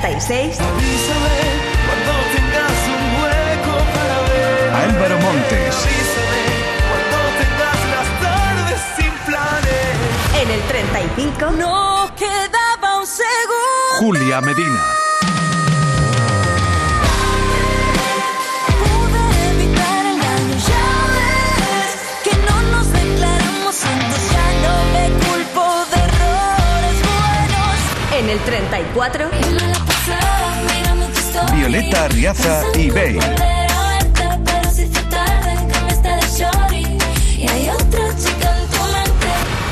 66. 0.00 0.58
Álvaro 4.74 5.18
Montes. 5.20 5.86
En 10.40 10.50
el 10.50 10.60
35 10.62 11.50
no 11.52 12.10
quedaba 12.16 13.00
un 13.00 13.06
segundo. 13.06 13.98
Julia 13.98 14.40
Medina. 14.42 15.05
El 28.36 28.42
34. 28.42 29.30
Violeta 31.54 32.04
Arriaza 32.04 32.62
y 32.74 32.90
Bey. 32.90 33.18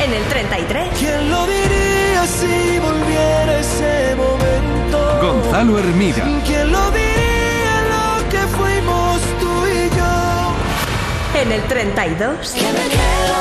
En 0.01 0.13
el 0.13 0.25
33. 0.25 0.89
¿Quién 0.99 1.31
lo 1.31 1.47
diría 1.47 2.27
si 2.27 2.79
volviera 2.79 3.59
ese 3.59 4.17
momento? 4.17 4.99
Gonzalo 5.21 5.79
Hermida. 5.79 6.25
¿Quién 6.47 6.73
lo 6.73 6.91
diría 6.91 7.77
lo 7.93 8.29
que 8.29 8.39
fuimos 8.57 9.21
tú 9.41 9.67
y 9.67 9.91
yo? 9.97 11.41
En 11.41 11.53
el 11.53 11.63
32. 11.65 12.51
Que 12.51 12.61
me 12.61 12.69
quedo, 12.69 13.37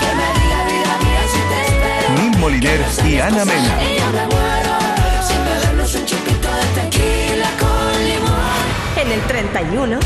que 0.00 0.10
me 0.18 0.28
diga 0.40 0.58
vida 0.66 0.98
mía 1.04 1.22
si 1.32 1.40
te 1.48 1.58
espero. 1.66 2.22
Nil 2.22 2.38
Moliner 2.38 2.80
y 3.06 3.18
Ana 3.20 3.44
Mena. 3.44 4.63
31. 9.70 9.96
No 9.96 10.00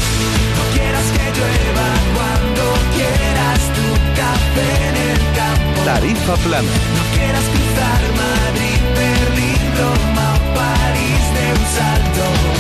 quieras 0.75 1.05
que 1.13 1.25
llueva 1.39 1.89
cuando 2.15 2.65
quieras 2.95 3.61
tu 3.77 3.87
café 4.17 4.69
en 4.89 4.97
el 5.11 5.19
campo. 5.37 5.83
Tarifa 5.85 6.35
plana. 6.37 6.69
No 6.97 7.17
quieras 7.17 7.45
cruzar 7.53 8.01
Madrid, 8.23 8.81
Berlín, 8.95 9.61
Roma 9.79 10.35
o 10.35 10.55
París 10.55 11.25
de 11.35 11.47
un 11.53 11.67
salto. 11.77 12.58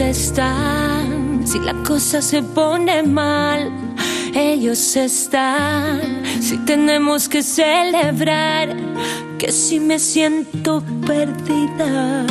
Están, 0.00 1.46
si 1.46 1.58
la 1.58 1.74
cosa 1.82 2.22
se 2.22 2.42
pone 2.42 3.02
mal. 3.02 3.70
Ellos 4.34 4.96
están, 4.96 6.22
si 6.40 6.56
tenemos 6.58 7.28
que 7.28 7.42
celebrar. 7.42 8.76
Que 9.38 9.52
si 9.52 9.78
me 9.80 9.98
siento 9.98 10.82
perdida. 11.06 12.26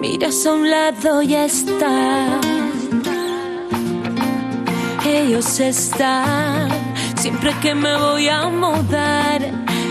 Miras 0.00 0.46
a 0.46 0.52
un 0.52 0.70
lado 0.70 1.22
y 1.22 1.28
ya 1.28 1.44
está. 1.44 2.40
Ellos 5.06 5.60
están, 5.60 6.68
siempre 7.16 7.52
que 7.60 7.74
me 7.74 7.96
voy 7.96 8.28
a 8.28 8.48
mudar. 8.48 9.42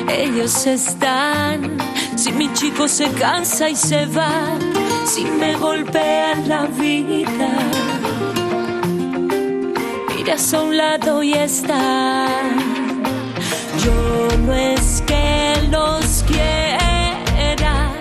Ellos 0.10 0.66
están, 0.66 1.78
si 2.16 2.32
mi 2.32 2.52
chico 2.54 2.88
se 2.88 3.08
cansa 3.12 3.70
y 3.70 3.76
se 3.76 4.06
va. 4.08 4.73
Si 5.06 5.26
me 5.26 5.56
golpea 5.56 6.36
la 6.48 6.66
vida. 6.66 7.50
Miras 10.16 10.54
a 10.54 10.62
un 10.62 10.78
lado 10.78 11.22
y 11.22 11.34
está. 11.34 12.28
Yo 13.84 14.38
no 14.46 14.54
es 14.54 15.04
que 15.06 15.68
los 15.70 16.24
quiera, 16.28 17.92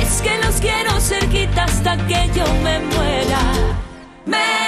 es 0.00 0.22
que 0.22 0.38
los 0.38 0.56
quiero 0.56 0.98
cerquita 1.00 1.64
hasta 1.64 1.96
que 2.06 2.30
yo 2.34 2.46
me 2.64 2.80
muera. 2.80 3.40
Me 4.24 4.65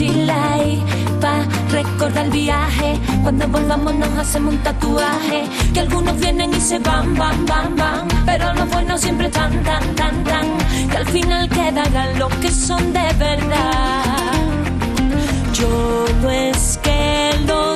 mochila 0.00 0.58
y 0.64 0.82
pa 1.20 1.44
recordar 1.70 2.24
el 2.26 2.30
viaje. 2.30 2.98
Cuando 3.22 3.46
volvamos 3.48 3.94
nos 3.94 4.10
hacemos 4.18 4.54
un 4.54 4.60
tatuaje. 4.60 5.44
Que 5.74 5.80
algunos 5.80 6.18
vienen 6.18 6.52
y 6.54 6.60
se 6.60 6.78
van, 6.78 7.14
van, 7.14 7.44
van, 7.46 7.76
van. 7.76 8.08
Pero 8.24 8.52
los 8.54 8.68
buenos 8.70 9.00
siempre 9.00 9.28
tan, 9.28 9.62
tan, 9.62 9.94
tan, 9.94 10.24
tan. 10.24 10.46
Que 10.90 10.96
al 10.96 11.06
final 11.06 11.48
quedarán 11.48 12.18
los 12.18 12.32
que 12.36 12.50
son 12.50 12.92
de 12.92 13.12
verdad. 13.18 14.34
Yo 15.52 16.06
no 16.22 16.30
es 16.30 16.78
que 16.82 17.32
los 17.46 17.69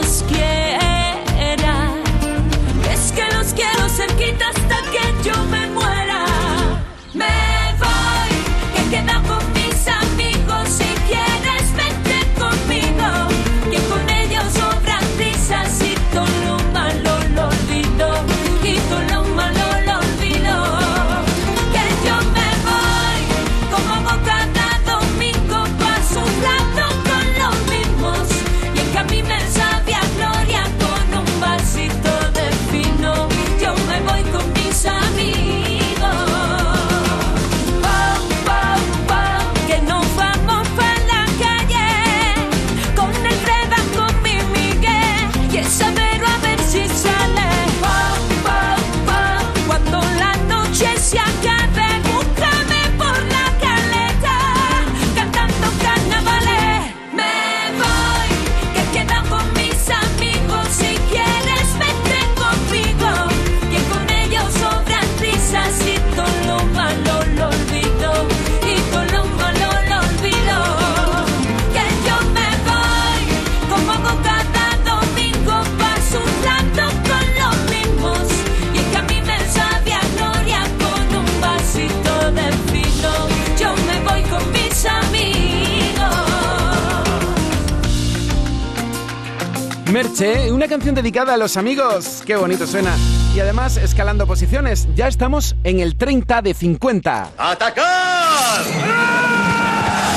Merche, 90.04 90.52
una 90.52 90.68
canción 90.68 90.94
dedicada 90.94 91.32
a 91.32 91.36
los 91.38 91.56
amigos. 91.56 92.22
Qué 92.26 92.36
bonito 92.36 92.66
suena. 92.66 92.94
Y 93.34 93.40
además, 93.40 93.78
escalando 93.78 94.26
posiciones, 94.26 94.86
ya 94.94 95.08
estamos 95.08 95.56
en 95.64 95.80
el 95.80 95.96
30 95.96 96.42
de 96.42 96.52
50. 96.52 97.30
¡Atacar! 97.38 98.60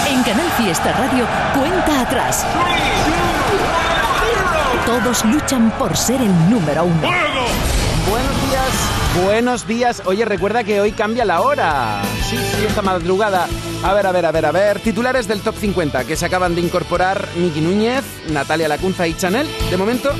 En 0.10 0.24
Canal 0.24 0.50
Fiesta 0.58 0.92
Radio, 0.92 1.26
cuenta 1.58 2.02
atrás. 2.02 2.46
Todos 4.86 5.24
luchan 5.26 5.72
por 5.80 5.96
ser 5.96 6.22
el 6.22 6.50
número 6.50 6.84
uno. 6.84 7.02
Buenos 8.10 8.50
días, 8.50 9.24
buenos 9.26 9.68
días. 9.68 10.02
Oye, 10.06 10.26
recuerda 10.26 10.64
que 10.66 10.82
hoy 10.82 10.92
cambia 10.92 11.24
la 11.24 11.42
hora. 11.42 12.02
Sí, 12.30 12.38
sí, 12.38 12.66
esta 12.66 12.82
madrugada. 12.82 13.48
A 13.84 13.94
ver, 13.94 14.08
a 14.08 14.12
ver, 14.12 14.26
a 14.26 14.32
ver, 14.32 14.46
a 14.46 14.52
ver. 14.52 14.80
Titulares 14.80 15.28
del 15.28 15.42
Top 15.42 15.56
50 15.56 16.04
que 16.04 16.16
se 16.16 16.26
acaban 16.26 16.56
de 16.56 16.62
incorporar 16.62 17.28
Miki 17.36 17.62
Núñez, 17.62 18.04
Natalia 18.32 18.68
Lacunza 18.68 19.08
y 19.08 19.14
Chanel. 19.16 19.48
De 19.70 19.78
momento, 19.78 20.12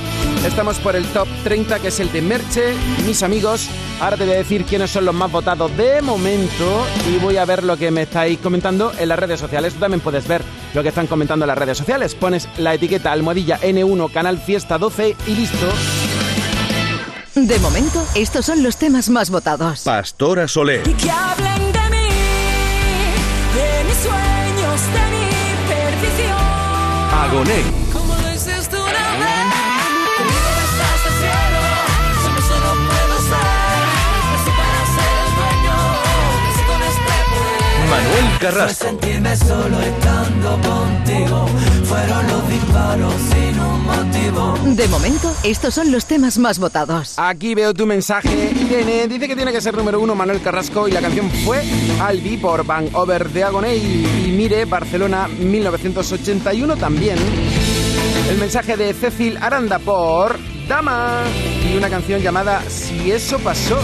estamos 0.46 0.78
por 0.80 0.96
el 0.96 1.06
Top 1.08 1.28
30 1.44 1.80
que 1.80 1.88
es 1.88 2.00
el 2.00 2.12
de 2.12 2.22
Merche, 2.22 2.76
mis 3.06 3.24
amigos. 3.24 3.68
Ahora 4.00 4.16
te 4.16 4.26
voy 4.26 4.36
a 4.36 4.38
decir 4.38 4.64
quiénes 4.64 4.92
son 4.92 5.06
los 5.06 5.16
más 5.16 5.32
votados 5.32 5.76
de 5.76 6.02
momento 6.02 6.86
y 7.12 7.18
voy 7.18 7.38
a 7.38 7.46
ver 7.46 7.64
lo 7.64 7.78
que 7.78 7.92
me 7.92 8.04
estáis 8.04 8.38
comentando 8.40 8.94
en 8.98 9.10
las 9.10 9.20
redes 9.20 9.40
sociales. 9.40 9.74
Tú 9.74 9.80
también 9.80 10.02
puedes 10.02 10.28
ver 10.28 10.44
lo 10.74 10.84
que 10.84 10.90
están 10.90 11.08
comentando 11.08 11.46
en 11.46 11.48
las 11.48 11.58
redes 11.58 11.78
sociales. 11.78 12.16
Pones 12.16 12.48
la 12.58 12.74
etiqueta 12.76 13.12
almohadilla 13.12 13.60
N1 13.60 14.12
Canal 14.12 14.38
Fiesta 14.38 14.78
12 14.78 15.16
y 15.26 15.36
listo. 15.36 15.68
De 17.34 17.60
momento, 17.60 18.04
estos 18.16 18.46
son 18.46 18.64
los 18.64 18.78
temas 18.78 19.10
más 19.10 19.30
votados. 19.30 19.82
Pastora 19.82 20.48
Soler. 20.48 20.84
Agoné. 27.28 27.87
Manuel 37.90 38.40
Carrasco. 38.40 38.86
sentirme 38.86 39.36
solo 39.36 39.80
estando 39.82 40.52
contigo. 40.62 41.46
Fueron 41.86 42.28
los 42.28 42.50
disparos 42.50 43.14
sin 43.30 43.60
un 43.60 43.84
motivo. 43.86 44.76
De 44.76 44.88
momento, 44.88 45.34
estos 45.44 45.74
son 45.74 45.92
los 45.92 46.06
temas 46.06 46.38
más 46.38 46.60
votados. 46.60 47.14
Aquí 47.18 47.56
veo 47.56 47.74
tu 47.74 47.86
mensaje. 47.86 48.52
Irene 48.54 49.08
dice 49.08 49.28
que 49.28 49.36
tiene 49.36 49.52
que 49.52 49.62
ser 49.62 49.76
número 49.76 50.00
uno 50.00 50.16
Manuel 50.16 50.42
Carrasco 50.42 50.88
y 50.88 50.92
la 50.92 51.02
canción 51.02 51.30
fue 51.46 51.64
Albi 52.02 52.38
por 52.38 52.66
Van 52.66 52.90
Over 52.94 53.30
de 53.30 53.44
Agoney 53.44 54.06
y 54.26 54.32
Mire 54.32 54.66
Barcelona 54.66 55.28
1981 55.28 56.76
también. 56.76 57.18
El 58.30 58.38
mensaje 58.38 58.76
de 58.76 58.94
Cecil 58.94 59.38
Aranda 59.38 59.80
por 59.80 60.38
Dama 60.68 61.24
y 61.66 61.78
una 61.78 61.90
canción 61.90 62.22
llamada 62.22 62.62
Si 62.68 63.12
eso 63.12 63.40
pasó. 63.40 63.80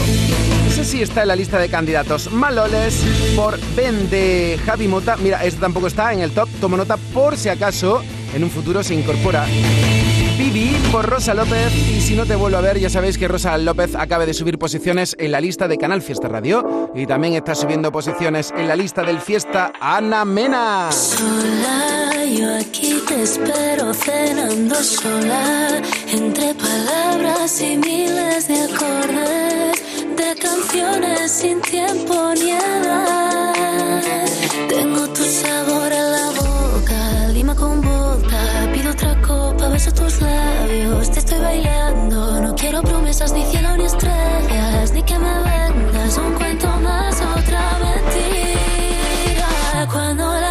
Ese 0.83 0.97
sí 0.97 1.01
está 1.01 1.21
en 1.21 1.29
la 1.29 1.37
lista 1.37 1.59
de 1.59 1.69
candidatos. 1.69 2.29
Maloles 2.29 3.01
por 3.37 3.57
Ben 3.73 4.09
de 4.09 4.59
Javi 4.65 4.89
Mota. 4.89 5.15
Mira, 5.15 5.41
este 5.45 5.61
tampoco 5.61 5.87
está 5.87 6.11
en 6.11 6.19
el 6.19 6.31
top. 6.31 6.49
Tomo 6.59 6.75
nota 6.75 6.97
por 6.97 7.37
si 7.37 7.47
acaso 7.47 8.03
en 8.35 8.43
un 8.43 8.49
futuro 8.49 8.83
se 8.83 8.93
incorpora. 8.93 9.45
Vivi 10.37 10.75
por 10.91 11.05
Rosa 11.09 11.33
López 11.33 11.73
y 11.73 12.01
si 12.01 12.15
no 12.15 12.25
te 12.25 12.35
vuelvo 12.35 12.57
a 12.57 12.61
ver 12.61 12.79
ya 12.79 12.89
sabéis 12.89 13.17
que 13.17 13.29
Rosa 13.29 13.57
López 13.57 13.95
acaba 13.95 14.25
de 14.25 14.33
subir 14.33 14.59
posiciones 14.59 15.15
en 15.19 15.31
la 15.31 15.39
lista 15.39 15.69
de 15.69 15.77
Canal 15.77 16.01
Fiesta 16.01 16.27
Radio 16.27 16.91
y 16.93 17.05
también 17.05 17.35
está 17.35 17.55
subiendo 17.55 17.89
posiciones 17.89 18.53
en 18.57 18.67
la 18.67 18.75
lista 18.75 19.03
del 19.03 19.21
Fiesta 19.21 19.71
Ana 19.79 20.25
Mena. 20.25 20.91
Sola, 20.91 22.25
yo 22.25 22.57
aquí 22.57 23.01
te 23.07 23.21
espero 23.23 23.93
cenando 23.93 24.75
sola, 24.75 25.81
entre 26.11 26.53
palabras 26.55 27.61
y 27.61 27.77
miles 27.77 28.49
de 28.49 28.63
acordes, 28.63 29.63
de 29.63 29.72
canciones 30.53 31.31
sin 31.31 31.61
tiempo 31.61 32.13
ni 32.35 32.51
edad. 32.51 33.53
Tengo 34.69 35.07
tu 35.09 35.23
sabor 35.23 35.91
en 35.91 36.11
la 36.11 36.29
boca, 36.41 37.27
lima 37.29 37.55
con 37.55 37.81
vodka, 37.81 38.37
pido 38.73 38.91
otra 38.91 39.19
copa, 39.21 39.69
beso 39.69 39.91
tus 39.91 40.21
labios, 40.21 41.11
te 41.11 41.19
estoy 41.19 41.39
bailando, 41.39 42.41
no 42.41 42.55
quiero 42.55 42.81
promesas 42.81 43.33
ni 43.33 43.43
cielo 43.45 43.77
ni 43.77 43.85
estrellas, 43.85 44.91
ni 44.93 45.01
que 45.03 45.17
me 45.17 45.33
vendas 45.43 46.17
un 46.17 46.33
cuento 46.33 46.67
más, 46.81 47.15
otra 47.15 47.79
mentira. 47.83 49.47
Cuando 49.91 50.42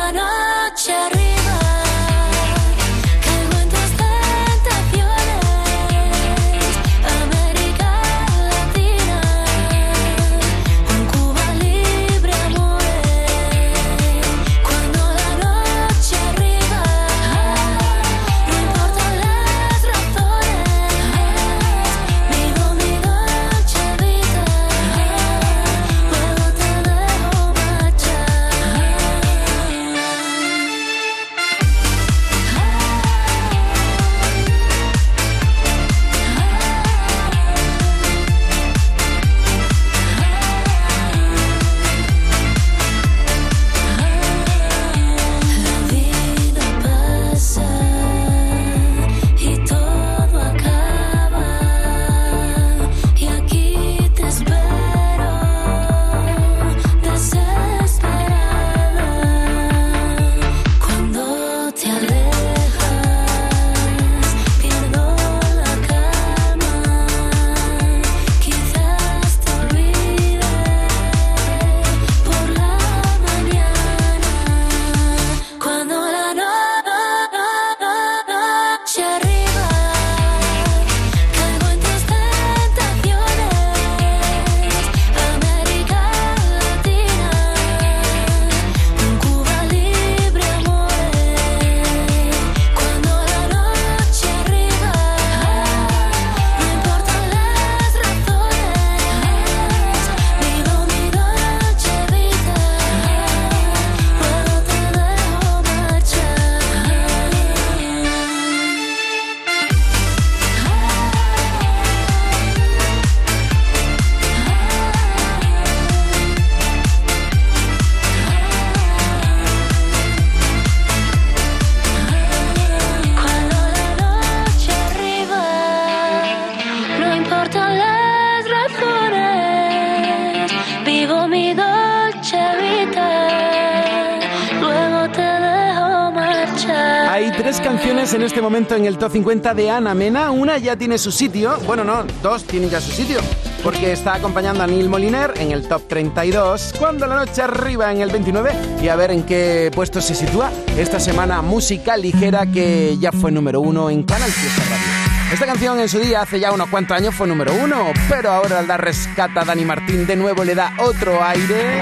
en 138.71 138.85
el 138.87 138.97
top 138.97 139.13
50 139.13 139.55
de 139.55 139.71
Ana 139.71 139.93
Mena. 139.95 140.31
Una 140.31 140.57
ya 140.57 140.77
tiene 140.77 140.97
su 140.97 141.11
sitio. 141.11 141.59
Bueno, 141.67 141.83
no, 141.83 142.05
dos 142.23 142.45
tienen 142.45 142.71
ya 142.71 142.81
su 142.81 142.93
sitio. 142.93 143.21
Porque 143.63 143.93
está 143.93 144.15
acompañando 144.15 144.63
a 144.63 144.67
Neil 144.67 144.89
Moliner 144.89 145.35
en 145.37 145.51
el 145.51 145.67
top 145.67 145.83
32. 145.89 146.75
Cuando 146.79 147.07
la 147.07 147.17
noche 147.17 147.43
arriba 147.43 147.91
en 147.91 148.01
el 148.01 148.11
29. 148.11 148.53
Y 148.81 148.89
a 148.89 148.97
ver 148.97 149.11
en 149.11 149.25
qué 149.25 149.71
puesto 149.75 150.01
se 150.01 150.15
sitúa 150.15 150.51
esta 150.79 151.01
semana 151.01 151.43
música 151.43 151.97
ligera 151.97 152.47
que 152.47 152.97
ya 152.99 153.11
fue 153.11 153.33
número 153.33 153.61
uno 153.61 153.91
en 153.91 154.05
Canal 154.05 154.31
Fiesta 154.31 154.63
Radio. 154.63 155.33
Esta 155.33 155.47
canción 155.47 155.81
en 155.81 155.89
su 155.89 155.99
día, 155.99 156.23
hace 156.23 156.39
ya 156.39 156.53
unos 156.53 156.69
cuantos 156.69 156.97
años, 156.97 157.15
fue 157.15 157.27
número 157.27 157.53
uno. 157.55 157.93
Pero 158.09 158.31
ahora 158.31 158.61
al 158.61 158.67
dar 158.67 158.85
rescata 158.85 159.41
a 159.41 159.45
Dani 159.45 159.65
Martín, 159.65 160.07
de 160.07 160.15
nuevo 160.15 160.45
le 160.45 160.55
da 160.55 160.73
otro 160.79 161.23
aire. 161.25 161.81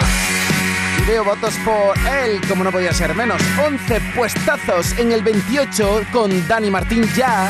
Veo 1.07 1.25
votos 1.25 1.55
por 1.65 1.97
él, 1.99 2.41
como 2.49 2.65
no 2.65 2.71
podía 2.71 2.93
ser 2.93 3.15
menos. 3.15 3.41
11 3.65 4.01
puestazos 4.15 4.99
en 4.99 5.13
el 5.13 5.23
28 5.23 6.03
con 6.13 6.47
Dani 6.47 6.71
Martín 6.71 7.09
ya. 7.17 7.49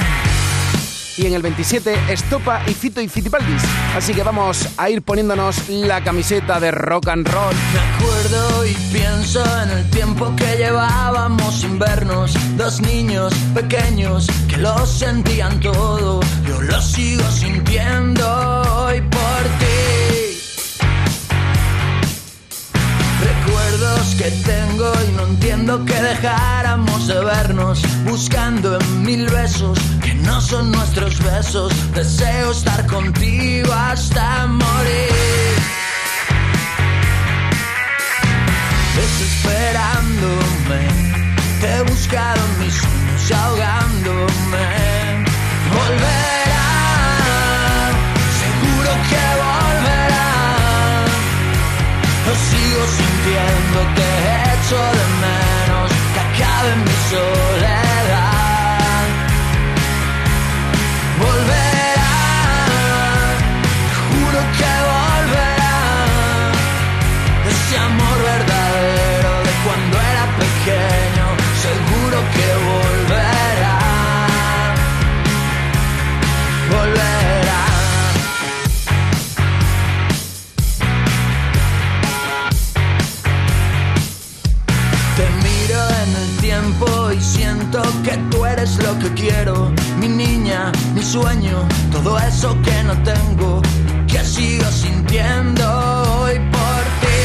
Y 1.17 1.27
en 1.27 1.35
el 1.35 1.43
27, 1.43 1.95
Estopa 2.09 2.63
y 2.67 2.73
Fito 2.73 3.01
y 3.01 3.09
Fitipaldis. 3.09 3.63
Así 3.95 4.15
que 4.15 4.23
vamos 4.23 4.67
a 4.79 4.89
ir 4.89 5.03
poniéndonos 5.03 5.69
la 5.69 6.03
camiseta 6.03 6.59
de 6.59 6.71
rock 6.71 7.09
and 7.09 7.29
roll. 7.29 7.55
Me 7.75 7.81
acuerdo 7.81 8.65
y 8.67 8.73
pienso 8.91 9.45
en 9.63 9.71
el 9.71 9.91
tiempo 9.91 10.35
que 10.37 10.57
llevábamos 10.57 11.61
sin 11.61 11.79
vernos. 11.79 12.33
Dos 12.57 12.81
niños 12.81 13.35
pequeños 13.55 14.29
que 14.49 14.57
lo 14.57 14.87
sentían 14.87 15.61
todo. 15.61 16.21
Yo 16.49 16.61
lo 16.63 16.81
sigo 16.81 17.29
sintiendo 17.31 18.27
hoy 18.87 19.03
por 19.03 19.43
ti. 19.59 19.80
Que 24.01 24.31
tengo 24.31 24.93
y 25.09 25.13
no 25.13 25.27
entiendo 25.27 25.85
que 25.85 25.95
dejáramos 25.95 27.07
de 27.07 27.23
vernos. 27.23 27.83
Buscando 28.05 28.79
en 28.79 29.03
mil 29.03 29.27
besos 29.29 29.79
que 30.03 30.15
no 30.15 30.41
son 30.41 30.73
nuestros 30.73 31.19
besos. 31.23 31.73
Deseo 31.95 32.51
estar 32.51 32.87
contigo 32.87 33.73
hasta 33.73 34.47
morir. 34.47 35.57
Desesperándome, 38.97 40.81
te 41.61 41.77
he 41.77 41.83
buscado 41.83 42.41
en 42.45 42.65
mis 42.65 42.75
sueños 42.75 43.33
ahogándome. 43.33 44.67
Volverá, 45.77 46.71
seguro 48.41 48.91
que 49.11 49.25
volverá. 49.45 50.31
Lo 52.27 52.35
sigo 52.49 52.83
sintiendo, 52.99 53.60
te 53.79 54.11
echo 54.53 54.81
de 54.99 55.07
menos, 55.25 55.91
que 56.13 56.21
acabe 56.21 56.71
mi 56.85 56.97
soledad. 57.11 59.05
Volverá, 61.21 61.60
eres 88.61 88.77
lo 88.83 88.99
que 88.99 89.09
quiero. 89.15 89.73
Mi 89.99 90.09
niña, 90.09 90.73
mi 90.95 91.03
sueño, 91.03 91.67
todo 91.93 92.19
eso 92.19 92.57
que 92.63 92.83
no 92.85 92.95
tengo, 93.03 93.63
que 94.07 94.23
sigo 94.25 94.71
sintiendo 94.71 95.65
hoy 96.21 96.39
por 96.55 96.83
ti. 97.01 97.23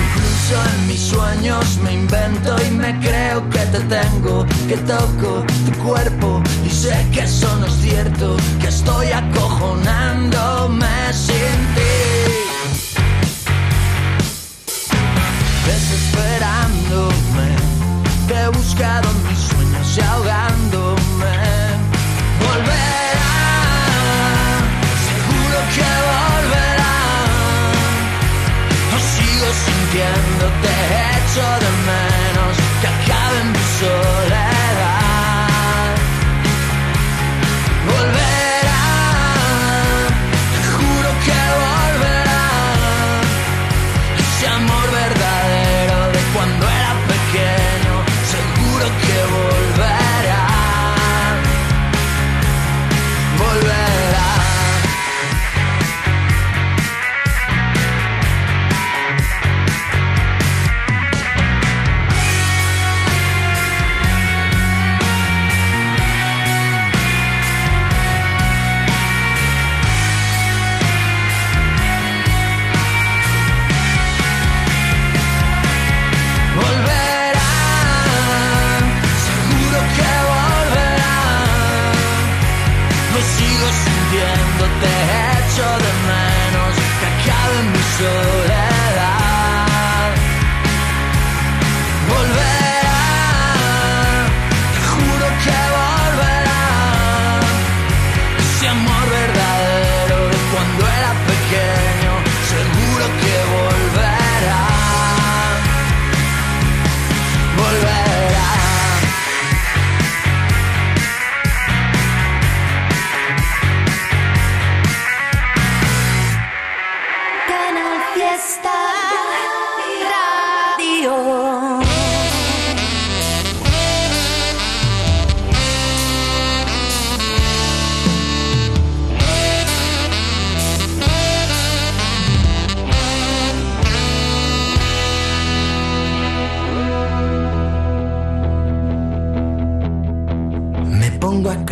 Incluso 0.00 0.54
en 0.72 0.78
mis 0.88 1.00
sueños 1.00 1.78
me 1.84 1.92
invento 1.94 2.56
y 2.66 2.70
me 2.72 2.98
creo 3.00 3.48
que 3.50 3.64
te 3.74 3.80
tengo, 3.80 4.46
que 4.68 4.76
toco 4.78 5.44
tu 5.66 5.72
cuerpo 5.84 6.42
y 6.64 6.70
sé 6.70 7.06
que 7.12 7.20
eso 7.20 7.54
no 7.56 7.66
es 7.66 7.74
cierto, 7.74 8.36
que 8.60 8.68
estoy 8.68 9.12
acojonándome 9.12 11.12
sin 11.12 11.58
ti. 11.74 12.25
He 18.46 18.48
buscado 18.50 19.08
mis 19.28 19.38
sueños 19.38 19.96
y 19.96 20.00
ahogándome. 20.00 21.36
Volverá, 22.40 23.34
seguro 25.08 25.58
que 25.74 25.90
volverá. 26.10 26.96
Lo 28.92 28.98
sigo 29.14 29.48
sintiendo, 29.66 30.44
te 30.62 30.74
echo 31.16 31.46
de 31.62 31.70
menos. 31.90 32.54
Que 32.80 32.88
acabe 32.88 33.44
mi 33.52 33.64
soledad. 33.80 34.15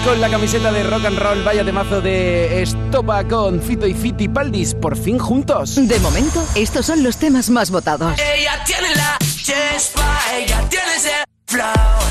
Con 0.00 0.22
la 0.22 0.30
camiseta 0.30 0.72
de 0.72 0.84
rock 0.84 1.04
and 1.04 1.18
roll, 1.18 1.44
vaya 1.44 1.64
temazo 1.64 2.00
de 2.00 2.62
Estopa 2.62 3.22
con 3.28 3.60
Fito 3.60 3.86
y 3.86 3.92
Fiti 3.92 4.26
Paldis, 4.26 4.74
por 4.74 4.96
fin 4.96 5.18
juntos. 5.18 5.74
De 5.76 6.00
momento, 6.00 6.42
estos 6.54 6.86
son 6.86 7.02
los 7.02 7.18
temas 7.18 7.50
más 7.50 7.70
votados. 7.70 8.18
Ella 8.18 8.64
tiene 8.64 8.94
la 8.94 9.18
chispa, 9.20 10.18
ella 10.34 10.66
tiene 10.70 10.94
ese 10.96 11.12
flow. 11.46 12.01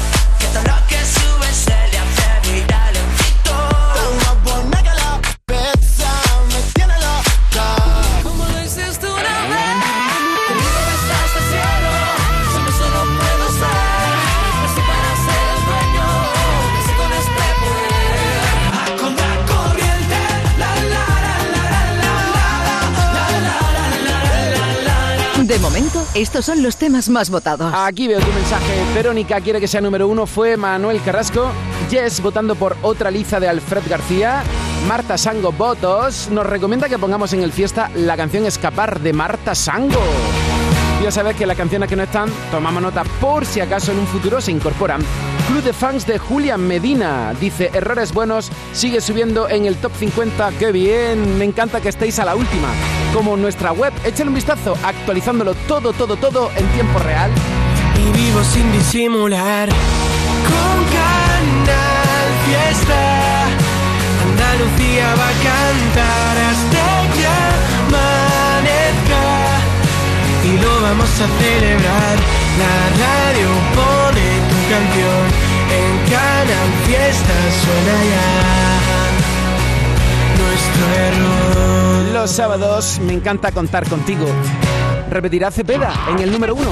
Estos 26.22 26.45
son 26.45 26.61
los 26.61 26.78
temas 26.78 27.09
más 27.09 27.30
votados. 27.30 27.74
Aquí 27.76 28.07
veo 28.07 28.19
tu 28.19 28.32
mensaje. 28.32 28.84
Verónica 28.93 29.41
quiere 29.41 29.59
que 29.59 29.67
sea 29.67 29.82
número 29.82 30.07
uno. 30.07 30.26
Fue 30.26 30.55
Manuel 30.57 31.01
Carrasco. 31.01 31.51
Jess 31.89 32.22
votando 32.22 32.55
por 32.55 32.78
otra 32.82 33.09
liza 33.09 33.39
de 33.39 33.49
Alfred 33.49 33.84
García. 33.89 34.43
Marta 34.88 35.17
Sango 35.17 35.51
votos. 35.51 36.30
Nos 36.30 36.45
recomienda 36.45 36.89
que 36.89 36.99
pongamos 36.99 37.34
en 37.34 37.41
el 37.41 37.51
fiesta 37.51 37.89
la 37.95 38.15
canción 38.17 38.45
Escapar 38.45 38.99
de 38.99 39.13
Marta 39.13 39.55
Sango. 39.55 40.01
Ya 41.02 41.10
sabes 41.10 41.36
que 41.36 41.47
las 41.47 41.58
canciones 41.58 41.89
que 41.89 41.95
no 41.95 42.04
están, 42.04 42.30
tomamos 42.52 42.84
nota 42.84 43.04
por 43.20 43.43
si 43.43 43.60
acaso 43.60 43.91
en 43.91 43.97
un 43.97 44.06
futuro 44.06 44.39
se 44.39 44.52
incorporan. 44.52 45.02
Club 45.47 45.64
de 45.64 45.74
fans 45.74 46.06
de 46.06 46.20
Julian 46.20 46.62
Medina 46.68 47.34
dice 47.39 47.72
errores 47.74 48.14
buenos, 48.14 48.52
sigue 48.72 49.02
subiendo 49.02 49.49
en 49.49 49.66
el 49.66 49.78
top 49.78 49.91
50, 49.97 50.52
qué 50.60 50.72
bien, 50.72 51.39
me 51.39 51.45
encanta 51.45 51.82
que 51.82 51.89
estéis 51.89 52.20
a 52.20 52.26
la 52.26 52.36
última. 52.36 52.68
Como 53.16 53.36
nuestra 53.36 53.72
web, 53.72 53.91
échale 54.06 54.30
un 54.30 54.36
vistazo, 54.36 54.78
actualizándolo 54.84 55.56
todo, 55.68 55.91
todo, 55.91 56.16
todo 56.18 56.52
en 56.56 56.68
tiempo 56.68 56.99
real. 56.99 57.32
y 57.97 58.18
vivo 58.18 58.43
sin 58.43 58.72
disimular. 58.72 59.70
Con 59.70 60.86
Canal 60.86 62.30
Fiesta, 62.45 63.47
Andalucía 64.24 65.16
va 65.16 65.30
a 65.30 65.34
cantar 65.34 66.38
hasta 66.52 67.01
vamos 70.91 71.09
a 71.21 71.27
celebrar. 71.41 72.17
La 72.59 72.75
radio 72.99 73.47
pone 73.75 74.27
tu 74.49 74.57
canción. 74.69 75.23
En 75.71 75.91
Canal 76.11 76.69
Fiesta 76.85 77.35
suena 77.63 77.95
ya 78.11 78.27
nuestro 80.43 80.85
error. 80.93 82.13
Los 82.13 82.31
sábados 82.31 82.99
me 82.99 83.13
encanta 83.13 83.51
contar 83.53 83.87
contigo. 83.87 84.25
Repetirá 85.09 85.49
Cepeda 85.51 85.93
en 86.09 86.19
el 86.19 86.29
número 86.31 86.55
uno. 86.55 86.71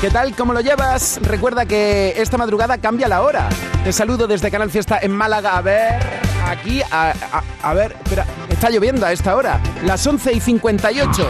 ¿Qué 0.00 0.10
tal? 0.10 0.34
¿Cómo 0.34 0.52
lo 0.52 0.60
llevas? 0.60 1.20
Recuerda 1.22 1.64
que 1.66 2.14
esta 2.16 2.36
madrugada 2.38 2.78
cambia 2.78 3.06
la 3.06 3.22
hora. 3.22 3.48
Te 3.84 3.92
saludo 3.92 4.26
desde 4.26 4.50
Canal 4.50 4.70
Fiesta 4.70 4.98
en 5.00 5.12
Málaga. 5.12 5.56
A 5.56 5.60
ver, 5.62 6.00
aquí, 6.48 6.82
a, 6.90 7.12
a- 7.32 7.44
a 7.62 7.74
ver, 7.74 7.94
espera, 8.02 8.24
está 8.48 8.68
lloviendo 8.70 9.06
a 9.06 9.12
esta 9.12 9.36
hora. 9.36 9.60
Las 9.84 10.04
11 10.06 10.32
y 10.32 10.40
58. 10.40 11.28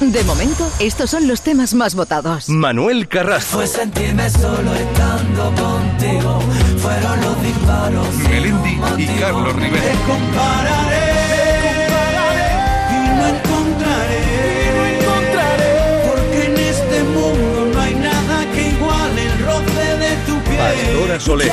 De 0.00 0.22
momento, 0.24 0.70
estos 0.78 1.10
son 1.10 1.26
los 1.26 1.42
temas 1.42 1.74
más 1.74 1.94
votados. 1.96 2.48
Manuel 2.48 3.08
Carrasco. 3.08 3.56
Fue 3.58 3.66
sentirme 3.66 4.30
solo 4.30 4.72
estando 4.74 5.52
contigo. 5.60 6.38
Fueron 6.78 7.20
los 7.20 7.42
disparos. 7.42 8.14
Melendi 8.30 8.78
y 8.96 9.06
Carlos 9.18 9.56
Rivera. 9.56 9.82
Te 9.82 9.98
compararé. 10.06 11.08
Y 12.90 13.08
no 13.08 13.26
encontraré. 13.26 14.22
Porque 16.08 16.44
en 16.44 16.56
este 16.58 17.02
mundo 17.02 17.70
no 17.74 17.80
hay 17.80 17.94
nada 17.96 18.52
que 18.54 18.68
iguale 18.70 19.22
el 19.24 19.38
roce 19.44 19.98
de 19.98 20.16
tu 20.26 20.38
piel. 20.44 20.58
Pastora 20.58 21.20
Soler. 21.20 21.52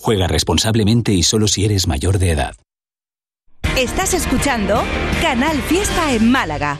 Juega 0.00 0.26
responsablemente 0.28 1.12
y 1.12 1.22
solo 1.22 1.48
si 1.48 1.64
eres 1.64 1.86
mayor 1.86 2.18
de 2.18 2.30
edad. 2.30 2.54
Estás 3.76 4.14
escuchando 4.14 4.82
Canal 5.20 5.60
Fiesta 5.62 6.12
en 6.12 6.30
Málaga. 6.30 6.78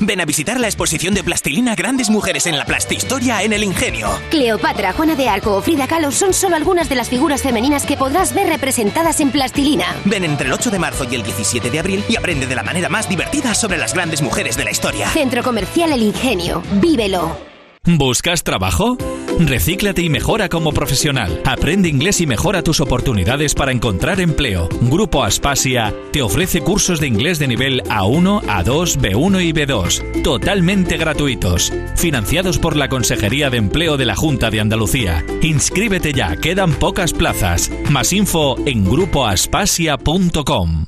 Ven 0.00 0.20
a 0.20 0.24
visitar 0.24 0.58
la 0.58 0.66
exposición 0.66 1.14
de 1.14 1.22
plastilina 1.22 1.76
Grandes 1.76 2.10
Mujeres 2.10 2.46
en 2.46 2.58
la 2.58 2.64
Plastihistoria 2.64 3.42
en 3.44 3.52
el 3.52 3.62
Ingenio. 3.62 4.08
Cleopatra, 4.30 4.92
Juana 4.94 5.14
de 5.14 5.28
Arco 5.28 5.54
o 5.54 5.62
Frida 5.62 5.86
Kahlo 5.86 6.10
son 6.10 6.32
solo 6.34 6.56
algunas 6.56 6.88
de 6.88 6.96
las 6.96 7.08
figuras 7.08 7.42
femeninas 7.42 7.86
que 7.86 7.96
podrás 7.96 8.34
ver 8.34 8.48
representadas 8.48 9.20
en 9.20 9.30
plastilina. 9.30 9.94
Ven 10.04 10.24
entre 10.24 10.48
el 10.48 10.54
8 10.54 10.70
de 10.70 10.78
marzo 10.80 11.06
y 11.08 11.14
el 11.14 11.22
17 11.22 11.70
de 11.70 11.78
abril 11.78 12.04
y 12.08 12.16
aprende 12.16 12.46
de 12.48 12.54
la 12.56 12.64
manera 12.64 12.88
más 12.88 13.08
divertida 13.08 13.54
sobre 13.54 13.78
las 13.78 13.94
grandes 13.94 14.22
mujeres 14.22 14.56
de 14.56 14.64
la 14.64 14.72
historia. 14.72 15.08
Centro 15.08 15.44
Comercial 15.44 15.92
El 15.92 16.02
Ingenio. 16.02 16.62
Vívelo. 16.80 17.51
¿Buscas 17.84 18.44
trabajo? 18.44 18.96
Recíclate 19.40 20.02
y 20.02 20.08
mejora 20.08 20.48
como 20.48 20.72
profesional. 20.72 21.42
Aprende 21.44 21.88
inglés 21.88 22.20
y 22.20 22.28
mejora 22.28 22.62
tus 22.62 22.78
oportunidades 22.78 23.54
para 23.54 23.72
encontrar 23.72 24.20
empleo. 24.20 24.68
Grupo 24.82 25.24
Aspasia 25.24 25.92
te 26.12 26.22
ofrece 26.22 26.60
cursos 26.60 27.00
de 27.00 27.08
inglés 27.08 27.40
de 27.40 27.48
nivel 27.48 27.82
A1, 27.84 28.42
A2, 28.42 29.00
B1 29.00 29.44
y 29.44 29.52
B2, 29.52 30.22
totalmente 30.22 30.96
gratuitos, 30.96 31.72
financiados 31.96 32.60
por 32.60 32.76
la 32.76 32.88
Consejería 32.88 33.50
de 33.50 33.56
Empleo 33.56 33.96
de 33.96 34.06
la 34.06 34.14
Junta 34.14 34.50
de 34.50 34.60
Andalucía. 34.60 35.24
Inscríbete 35.42 36.12
ya, 36.12 36.36
quedan 36.36 36.74
pocas 36.74 37.12
plazas. 37.12 37.68
Más 37.90 38.12
info 38.12 38.54
en 38.64 38.84
grupoaspasia.com. 38.84 40.86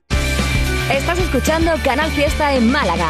Estás 0.92 1.18
escuchando 1.18 1.72
Canal 1.82 2.12
Fiesta 2.12 2.54
en 2.54 2.70
Málaga. 2.70 3.08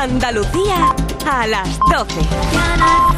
Andalucía 0.00 0.94
a 1.30 1.46
las 1.46 1.78
12. 1.90 3.10